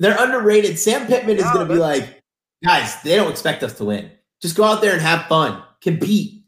They're 0.00 0.16
underrated. 0.18 0.76
Sam 0.78 1.06
Pittman 1.06 1.36
is 1.36 1.44
going 1.44 1.68
to 1.68 1.72
be 1.72 1.78
like, 1.78 2.20
guys, 2.64 3.00
they 3.02 3.14
don't 3.14 3.30
expect 3.30 3.62
us 3.62 3.74
to 3.78 3.84
win. 3.84 4.10
Just 4.40 4.56
go 4.56 4.64
out 4.64 4.80
there 4.80 4.92
and 4.92 5.00
have 5.00 5.26
fun, 5.26 5.62
compete. 5.80 6.44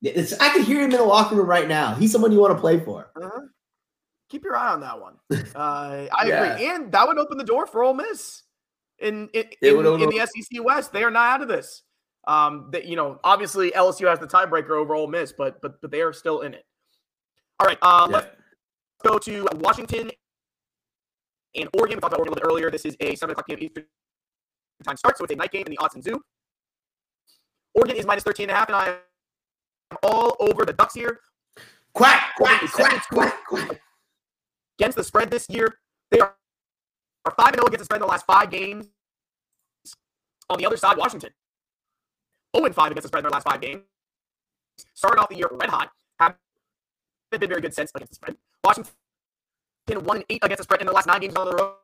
It's, 0.00 0.32
I 0.40 0.48
can 0.50 0.62
hear 0.62 0.78
him 0.78 0.90
in 0.92 0.96
the 0.96 1.02
locker 1.04 1.34
room 1.34 1.46
right 1.46 1.68
now. 1.68 1.94
He's 1.94 2.10
someone 2.12 2.32
you 2.32 2.40
want 2.40 2.54
to 2.56 2.60
play 2.60 2.80
for. 2.80 3.10
Uh-huh. 3.20 3.40
Keep 4.30 4.44
your 4.44 4.56
eye 4.56 4.72
on 4.72 4.80
that 4.80 4.98
one. 5.00 5.14
Uh, 5.54 6.06
I 6.12 6.26
Yeah. 6.26 6.44
agree, 6.44 6.66
and 6.68 6.90
that 6.92 7.06
would 7.06 7.18
open 7.18 7.36
the 7.36 7.44
door 7.44 7.66
for 7.66 7.82
Ole 7.84 7.92
Miss 7.94 8.42
in 8.98 9.28
in, 9.34 9.44
in, 9.60 9.76
in 9.86 10.08
the 10.08 10.26
SEC 10.26 10.64
West. 10.64 10.92
They 10.92 11.02
are 11.04 11.10
not 11.10 11.34
out 11.34 11.42
of 11.42 11.48
this. 11.48 11.82
Um, 12.26 12.68
that 12.72 12.86
you 12.86 12.96
know, 12.96 13.20
obviously 13.22 13.70
LSU 13.72 14.08
has 14.08 14.18
the 14.18 14.26
tiebreaker 14.26 14.70
over 14.70 14.94
Ole 14.94 15.06
Miss, 15.06 15.32
but 15.32 15.60
but 15.60 15.80
but 15.80 15.90
they 15.90 16.00
are 16.00 16.12
still 16.12 16.40
in 16.40 16.54
it. 16.54 16.64
All 17.60 17.66
right, 17.66 17.78
uh, 17.82 18.06
let's 18.10 18.26
go 19.04 19.18
to 19.18 19.46
Washington 19.56 20.10
and 21.54 21.68
Oregon. 21.74 21.96
We 21.96 22.00
talked 22.00 22.14
about 22.14 22.20
Oregon 22.20 22.32
a 22.32 22.34
little 22.34 22.34
bit 22.34 22.44
earlier. 22.44 22.70
This 22.70 22.84
is 22.84 22.96
a 23.00 23.14
seven 23.14 23.32
o'clock 23.32 23.46
p.m. 23.46 23.58
Eastern 23.60 23.84
time 24.84 24.96
start, 24.96 25.18
so 25.18 25.24
it's 25.24 25.32
a 25.32 25.36
night 25.36 25.52
game 25.52 25.64
in 25.66 25.70
the 25.72 25.78
Autzen 25.78 26.02
Zoo. 26.02 26.20
Oregon 27.74 27.96
is 27.96 28.06
minus 28.06 28.24
13 28.24 28.44
and 28.44 28.52
a 28.52 28.54
half, 28.54 28.68
and 28.68 28.76
I 28.76 28.96
am 29.90 29.98
all 30.02 30.36
over 30.40 30.64
the 30.64 30.72
Ducks 30.72 30.94
here. 30.94 31.20
Quack, 31.92 32.34
quack, 32.36 32.60
quack, 32.72 33.08
quack, 33.08 33.44
quack. 33.48 33.80
against 34.78 34.96
the 34.96 35.04
spread 35.04 35.30
this 35.30 35.46
year. 35.48 35.78
They 36.10 36.20
are, 36.20 36.34
are 37.24 37.34
5 37.36 37.54
0 37.54 37.66
against 37.66 37.80
the 37.80 37.84
spread 37.84 37.98
in 37.98 38.02
the 38.02 38.10
last 38.10 38.26
five 38.26 38.50
games. 38.50 38.88
On 40.50 40.58
the 40.58 40.66
other 40.66 40.76
side, 40.76 40.96
Washington 40.96 41.30
0 42.56 42.72
5 42.72 42.90
against 42.90 43.02
the 43.02 43.08
spread 43.08 43.20
in 43.20 43.24
their 43.24 43.30
last 43.30 43.48
five 43.48 43.60
games. 43.60 43.82
Started 44.94 45.20
off 45.20 45.28
the 45.28 45.36
year 45.36 45.48
red 45.50 45.70
hot. 45.70 45.90
Haven't 46.18 46.38
been 47.30 47.48
very 47.48 47.60
good 47.60 47.74
since 47.74 47.90
against 47.94 48.12
the 48.12 48.16
spread. 48.16 48.36
Washington 48.62 48.92
1 49.88 50.16
and 50.16 50.24
8 50.28 50.38
against 50.42 50.58
the 50.58 50.64
spread 50.64 50.80
in 50.80 50.86
the 50.86 50.92
last 50.92 51.06
nine 51.06 51.20
games 51.20 51.34
on 51.36 51.46
the 51.46 51.56
road. 51.56 51.74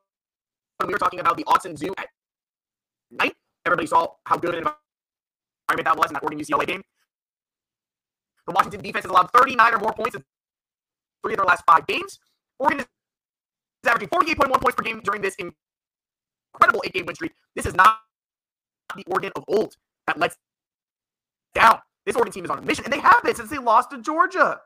When 0.78 0.88
we 0.88 0.94
were 0.94 0.98
talking 0.98 1.20
about 1.20 1.36
the 1.36 1.44
Autzen 1.44 1.76
Zoo 1.76 1.92
at 1.98 2.08
night, 3.10 3.34
everybody 3.66 3.86
saw 3.86 4.08
how 4.24 4.36
good 4.36 4.54
an 4.54 4.58
environment 4.60 5.84
that 5.84 5.96
was 5.96 6.06
in 6.06 6.14
that 6.14 6.22
Oregon 6.22 6.40
UCLA 6.40 6.66
game. 6.66 6.82
The 8.46 8.52
Washington 8.52 8.80
defense 8.80 9.04
has 9.04 9.10
allowed 9.10 9.30
39 9.32 9.74
or 9.74 9.78
more 9.78 9.92
points 9.92 10.16
in 10.16 10.24
three 11.22 11.34
of 11.34 11.38
their 11.38 11.46
last 11.46 11.64
five 11.66 11.86
games. 11.86 12.18
Oregon 12.58 12.80
is 12.80 12.86
averaging 13.86 14.08
48.1 14.08 14.60
points 14.60 14.76
per 14.76 14.82
game 14.82 15.00
during 15.04 15.20
this 15.20 15.36
incredible 15.36 16.82
eight 16.84 16.92
game 16.92 17.06
win 17.06 17.14
streak. 17.14 17.32
This 17.54 17.66
is 17.66 17.74
not 17.74 18.00
the 18.96 19.04
Oregon 19.06 19.32
of 19.36 19.44
old 19.48 19.76
that 20.06 20.18
lets 20.18 20.36
down. 21.54 21.78
this 22.06 22.16
Oregon 22.16 22.32
team 22.32 22.44
is 22.44 22.50
on 22.50 22.58
a 22.58 22.62
mission, 22.62 22.84
and 22.84 22.92
they 22.92 22.98
have 23.00 23.22
been 23.22 23.34
since 23.34 23.50
they 23.50 23.58
lost 23.58 23.90
to 23.90 24.00
Georgia. 24.00 24.60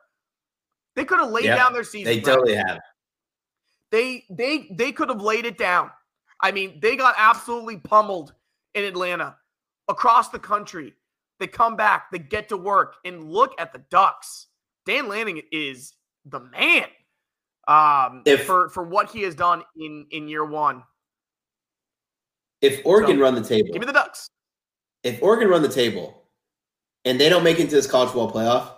They 0.97 1.05
could 1.05 1.19
have 1.19 1.31
laid 1.31 1.47
Yep, 1.47 1.59
down 1.59 1.73
their 1.73 1.85
season. 1.85 2.05
They 2.13 2.21
Brett. 2.21 2.37
totally 2.37 2.55
have. 2.57 2.79
They 3.91 4.25
they 4.31 4.69
they 4.73 4.93
could 4.93 5.09
have 5.09 5.21
laid 5.21 5.45
it 5.47 5.59
down. 5.59 5.91
I 6.41 6.53
mean, 6.53 6.79
they 6.81 6.97
got 6.97 7.15
absolutely 7.19 7.79
pummeled 7.79 8.35
in 8.75 8.85
Atlanta, 8.85 9.37
across 9.89 10.29
the 10.31 10.39
country. 10.39 10.95
They 11.41 11.47
come 11.49 11.75
back, 11.77 12.11
they 12.13 12.19
get 12.19 12.49
to 12.51 12.57
work, 12.57 12.97
and 13.05 13.25
look 13.25 13.53
at 13.59 13.73
the 13.73 13.79
Ducks. 13.91 14.47
Dan 14.87 15.09
Lanning 15.09 15.43
is 15.53 15.95
the 16.27 16.41
man 16.41 16.87
um, 17.69 18.23
If- 18.25 18.45
for 18.47 18.69
for 18.69 18.83
what 18.85 19.11
he 19.11 19.23
has 19.23 19.35
done 19.35 19.63
in 19.77 20.07
in 20.11 20.29
year 20.29 20.45
one. 20.45 20.83
If 22.61 22.81
Oregon 22.87 23.17
So, 23.17 23.23
run 23.23 23.35
the 23.35 23.43
table, 23.45 23.73
Give 23.73 23.81
me 23.81 23.87
the 23.87 23.93
Ducks. 23.93 24.29
if 25.03 25.23
Oregon 25.23 25.49
run 25.49 25.63
the 25.63 25.69
table 25.69 26.24
and 27.05 27.21
they 27.21 27.29
don't 27.29 27.45
make 27.45 27.59
it 27.61 27.69
to 27.71 27.75
this 27.75 27.87
college 27.87 28.09
football 28.11 28.31
playoff, 28.33 28.71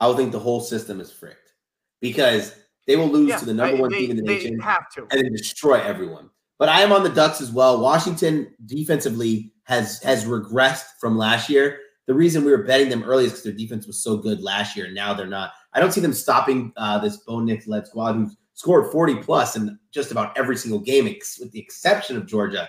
I 0.00 0.08
would 0.08 0.16
think 0.16 0.32
the 0.32 0.38
whole 0.38 0.60
system 0.60 1.00
is 1.00 1.12
fricked 1.12 1.52
because 2.00 2.54
they 2.86 2.96
will 2.96 3.08
lose 3.08 3.30
Yeah, 3.30 3.38
to 3.38 3.44
the 3.46 3.54
number 3.54 3.76
I- 3.76 3.80
one 3.80 3.90
team 3.90 4.10
in 4.10 4.16
the 4.16 4.22
they 4.22 4.34
nation 4.38 4.58
have 4.60 4.90
to. 4.94 5.02
and 5.10 5.24
then 5.24 5.32
destroy 5.32 5.80
everyone. 5.80 6.30
But 6.58 6.68
I 6.68 6.82
am 6.82 6.92
on 6.92 7.02
the 7.02 7.08
Ducks 7.08 7.40
as 7.40 7.50
well. 7.50 7.80
Washington 7.80 8.54
defensively 8.66 9.52
has 9.64 10.00
has 10.02 10.24
regressed 10.24 10.84
from 11.00 11.16
last 11.18 11.48
year. 11.48 11.80
The 12.06 12.14
reason 12.14 12.44
we 12.44 12.50
were 12.50 12.62
betting 12.64 12.90
them 12.90 13.02
early 13.02 13.24
is 13.24 13.30
because 13.32 13.44
their 13.44 13.52
defense 13.54 13.86
was 13.86 14.02
so 14.02 14.18
good 14.18 14.42
last 14.42 14.76
year, 14.76 14.86
and 14.86 14.94
now 14.94 15.14
they're 15.14 15.26
not. 15.26 15.52
I 15.72 15.80
don't 15.80 15.90
see 15.92 16.02
them 16.02 16.12
stopping 16.12 16.72
uh, 16.76 16.98
this 16.98 17.16
Bo 17.18 17.40
Nix 17.40 17.66
led 17.66 17.86
squad 17.86 18.12
who 18.14 18.30
scored 18.52 18.92
40 18.92 19.16
plus 19.16 19.56
in 19.56 19.78
just 19.90 20.12
about 20.12 20.36
every 20.38 20.56
single 20.56 20.78
game, 20.78 21.08
ex- 21.08 21.38
with 21.40 21.50
the 21.50 21.58
exception 21.58 22.16
of 22.16 22.26
Georgia. 22.26 22.68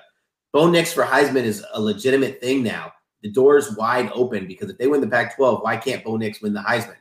Bo 0.54 0.70
Nix 0.70 0.94
for 0.94 1.04
Heisman 1.04 1.44
is 1.44 1.64
a 1.74 1.82
legitimate 1.82 2.40
thing 2.40 2.64
now. 2.64 2.92
The 3.26 3.32
door 3.32 3.58
is 3.58 3.76
wide 3.76 4.12
open 4.14 4.46
because 4.46 4.70
if 4.70 4.78
they 4.78 4.86
win 4.86 5.02
the 5.02 5.08
Pac 5.08 5.36
12, 5.36 5.64
why 5.64 5.78
can't 5.78 6.04
Bo 6.04 6.16
Nix 6.16 6.44
win 6.44 6.54
the 6.54 6.60
Heisman? 6.60 6.98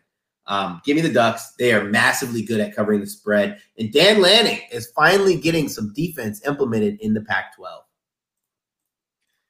Um, 0.47 0.81
give 0.83 0.97
me 0.97 1.03
the 1.03 1.13
Ducks. 1.13 1.53
They 1.59 1.75
are 1.75 1.85
massively 1.85 2.41
good 2.41 2.61
at 2.61 2.75
covering 2.75 3.01
the 3.01 3.07
spread. 3.07 3.61
And 3.79 3.93
Dan 3.93 4.23
Lanning 4.23 4.59
is 4.73 4.91
finally 4.97 5.37
getting 5.37 5.69
some 5.69 5.93
defense 5.93 6.41
implemented 6.47 6.99
in 7.03 7.13
the 7.13 7.21
Pac 7.21 7.55
12. 7.57 7.85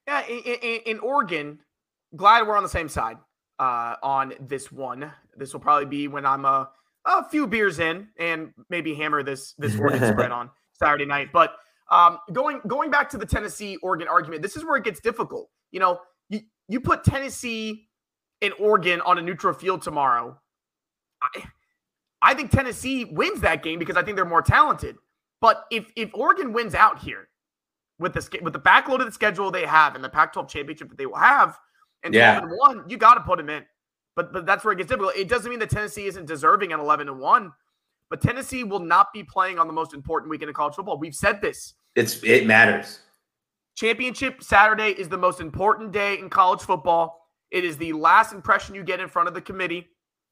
Yeah, 0.09 0.27
in, 0.27 0.39
in, 0.41 0.81
in 0.85 0.99
Oregon, 0.99 1.61
glad 2.17 2.45
we're 2.45 2.57
on 2.57 2.65
the 2.65 2.69
same 2.69 2.89
side 2.89 3.19
uh, 3.61 3.95
on 4.03 4.35
this 4.41 4.73
one. 4.73 5.13
This 5.37 5.53
will 5.53 5.61
probably 5.61 5.87
be 5.87 6.09
when 6.09 6.27
I'm 6.27 6.45
a, 6.45 6.71
a 7.05 7.29
few 7.29 7.47
beers 7.47 7.79
in 7.79 8.09
and 8.19 8.53
maybe 8.69 8.97
hammer 8.97 9.23
this 9.23 9.53
this 9.59 9.79
Oregon 9.79 10.01
spread 10.13 10.33
on 10.33 10.51
Saturday 10.73 11.07
night. 11.07 11.29
But 11.33 11.55
um, 11.93 12.19
going 12.33 12.61
going 12.67 12.91
back 12.91 13.09
to 13.11 13.17
the 13.17 13.27
Tennessee 13.27 13.77
Oregon 13.77 14.09
argument, 14.09 14.43
this 14.43 14.57
is 14.57 14.65
where 14.65 14.75
it 14.75 14.83
gets 14.83 14.99
difficult. 14.99 15.51
You 15.71 15.79
know, 15.79 16.01
you, 16.69 16.81
put 16.81 17.05
Tennessee 17.05 17.89
and 18.43 18.53
Oregon 18.59 19.01
on 19.03 19.19
a 19.19 19.23
neutral 19.23 19.55
field 19.55 19.83
tomorrow. 19.83 20.39
I, 21.23 21.45
I 22.23 22.35
think 22.35 22.51
Tennessee 22.51 23.05
wins 23.05 23.41
that 23.41 23.63
game 23.63 23.79
because 23.79 23.97
I 23.97 24.03
think 24.03 24.17
they're 24.17 24.25
more 24.25 24.43
talented. 24.43 24.97
But 25.41 25.65
if 25.71 25.91
if 25.97 26.11
Oregon 26.15 26.53
wins 26.53 26.75
out 26.75 26.99
here, 26.99 27.29
with 27.99 28.15
the 28.15 28.39
with 28.43 28.53
the 28.53 28.61
backload 28.61 29.01
of 29.01 29.07
the 29.07 29.13
schedule 29.13 29.51
they 29.51 29.67
have 29.67 29.95
and 29.95 30.03
the 30.03 30.09
Pac-12 30.09 30.49
championship 30.49 30.89
that 30.89 30.99
they 30.99 31.07
will 31.07 31.17
have, 31.17 31.59
and 32.03 32.15
Yeah. 32.15 32.41
12 32.41 32.51
and 32.51 32.59
one, 32.59 32.89
you 32.89 32.97
got 32.97 33.15
to 33.15 33.21
put 33.21 33.39
them 33.39 33.49
in. 33.49 33.65
But 34.17 34.33
but 34.33 34.47
that's 34.47 34.65
where 34.65 34.73
it 34.73 34.77
gets 34.77 34.89
difficult. 34.89 35.17
It 35.17 35.29
doesn't 35.29 35.51
mean 35.51 35.59
that 35.61 35.71
Tennessee 35.71 36.07
isn't 36.07 36.27
deserving 36.27 36.73
at 36.73 36.79
11 36.79 37.09
and 37.09 37.19
one, 37.19 37.53
but 38.11 38.21
Tennessee 38.21 38.65
will 38.65 38.81
not 38.81 39.13
be 39.13 39.23
playing 39.23 39.59
on 39.59 39.67
the 39.67 39.73
most 39.73 39.93
important 39.93 40.31
weekend 40.31 40.49
of 40.49 40.55
college 40.55 40.75
football. 40.75 40.99
We've 40.99 41.15
said 41.15 41.41
this. 41.41 41.75
It's 41.95 42.23
it 42.23 42.47
matters. 42.47 43.01
Championship 43.75 44.43
Saturday 44.43 44.91
is 44.91 45.09
the 45.09 45.19
most 45.19 45.41
important 45.41 45.93
day 45.93 46.19
in 46.19 46.31
college 46.31 46.61
football. 46.61 47.29
It 47.51 47.65
is 47.65 47.77
the 47.77 47.93
last 47.93 48.33
impression 48.33 48.75
you 48.75 48.83
get 48.85 49.01
in 49.01 49.09
front 49.09 49.29
of 49.29 49.35
the 49.35 49.41
committee. 49.41 49.89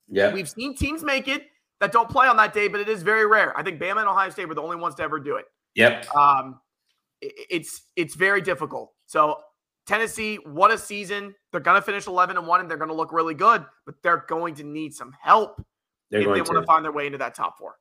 Yeah. 0.08 0.32
We've 0.32 0.48
seen 0.48 0.76
teams 0.76 1.02
make 1.02 1.28
it 1.28 1.46
that 1.80 1.92
don't 1.92 2.08
play 2.08 2.26
on 2.28 2.36
that 2.36 2.52
day, 2.52 2.68
but 2.68 2.80
it 2.80 2.88
is 2.88 3.02
very 3.02 3.26
rare. 3.26 3.56
I 3.58 3.62
think 3.62 3.80
Bama 3.80 3.98
and 4.00 4.08
Ohio 4.08 4.30
State 4.30 4.46
were 4.46 4.54
the 4.54 4.62
only 4.62 4.76
ones 4.76 4.94
to 4.96 5.02
ever 5.02 5.18
do 5.18 5.36
it. 5.36 5.46
Yep. 5.74 6.14
Um, 6.14 6.60
it's 7.20 7.82
it's 7.96 8.14
very 8.14 8.40
difficult. 8.40 8.92
So 9.06 9.38
Tennessee, 9.86 10.36
what 10.36 10.70
a 10.70 10.78
season! 10.78 11.34
They're 11.50 11.60
gonna 11.60 11.82
finish 11.82 12.06
eleven 12.06 12.36
and 12.36 12.46
one, 12.46 12.60
and 12.60 12.70
they're 12.70 12.76
gonna 12.78 12.92
look 12.94 13.12
really 13.12 13.34
good, 13.34 13.64
but 13.86 13.96
they're 14.02 14.24
going 14.28 14.54
to 14.56 14.64
need 14.64 14.94
some 14.94 15.14
help 15.20 15.64
They're 16.10 16.20
if 16.20 16.26
they 16.26 16.26
going 16.26 16.38
want 16.40 16.54
to 16.54 16.60
to. 16.60 16.66
find 16.66 16.84
their 16.84 16.92
way 16.92 17.06
into 17.06 17.18
that 17.18 17.34
top 17.34 17.58
four. 17.58 17.76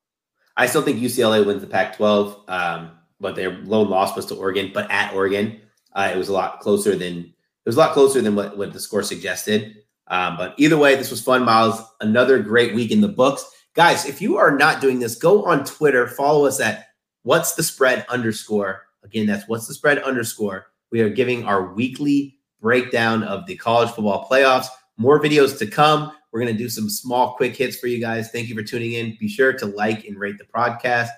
I 0.58 0.66
still 0.66 0.82
think 0.82 1.00
UCLA 1.00 1.46
wins 1.46 1.62
the 1.62 1.68
Pac 1.68 1.96
12, 1.96 2.44
um, 2.48 2.92
but 3.22 3.36
their 3.36 3.52
lone 3.60 3.90
loss 3.90 4.16
was 4.16 4.26
to 4.28 4.36
Oregon, 4.36 4.72
but 4.74 4.90
at 4.92 5.14
Oregon. 5.14 5.62
Uh, 5.94 6.12
it 6.14 6.18
was 6.18 6.30
a 6.30 6.34
lot 6.34 6.60
closer 6.60 6.96
than 6.96 7.20
it 7.20 7.70
was 7.70 7.76
a 7.76 7.80
lot 7.80 7.94
closer 7.94 8.22
than 8.22 8.36
what, 8.36 8.58
what 8.58 8.74
the 8.74 8.80
score 8.80 9.04
suggested. 9.04 9.78
Um, 10.08 10.36
but 10.36 10.56
either 10.58 10.78
way, 10.78 10.96
this 10.96 11.12
was 11.12 11.22
fun, 11.22 11.46
Miles. 11.46 11.82
Another 12.02 12.40
great 12.40 12.74
week 12.74 12.92
in 12.92 13.02
the 13.02 13.08
books. 13.08 13.46
Guys, 13.76 14.06
if 14.06 14.22
you 14.22 14.38
are 14.38 14.58
not 14.58 14.82
doing 14.82 15.00
this, 15.00 15.16
go 15.16 15.46
on 15.46 15.64
Twitter, 15.64 16.08
follow 16.08 16.46
us 16.46 16.60
at 16.60 16.88
what's 17.24 17.56
the 17.56 17.64
spread 17.64 18.06
underscore. 18.10 18.88
Again, 19.04 19.26
that's 19.26 19.48
what's 19.48 19.68
the 19.68 19.74
spread 19.74 20.00
underscore. 20.00 20.68
We 20.92 21.02
are 21.02 21.10
giving 21.10 21.46
our 21.46 21.74
weekly 21.74 22.40
breakdown 22.60 23.24
of 23.24 23.46
the 23.46 23.56
college 23.56 23.90
football 23.92 24.28
playoffs. 24.30 24.68
More 24.98 25.22
videos 25.22 25.58
to 25.60 25.68
come. 25.68 26.12
We're 26.32 26.42
going 26.42 26.54
to 26.54 26.58
do 26.58 26.70
some 26.70 26.90
small, 26.90 27.36
quick 27.36 27.56
hits 27.56 27.78
for 27.78 27.88
you 27.88 28.00
guys. 28.00 28.32
Thank 28.32 28.50
you 28.50 28.56
for 28.56 28.64
tuning 28.64 28.94
in. 28.94 29.18
Be 29.20 29.28
sure 29.28 29.54
to 29.54 29.66
like 29.66 30.06
and 30.06 30.18
rate 30.18 30.38
the 30.38 30.46
podcast. 30.46 31.10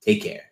Take 0.00 0.22
care. 0.22 0.51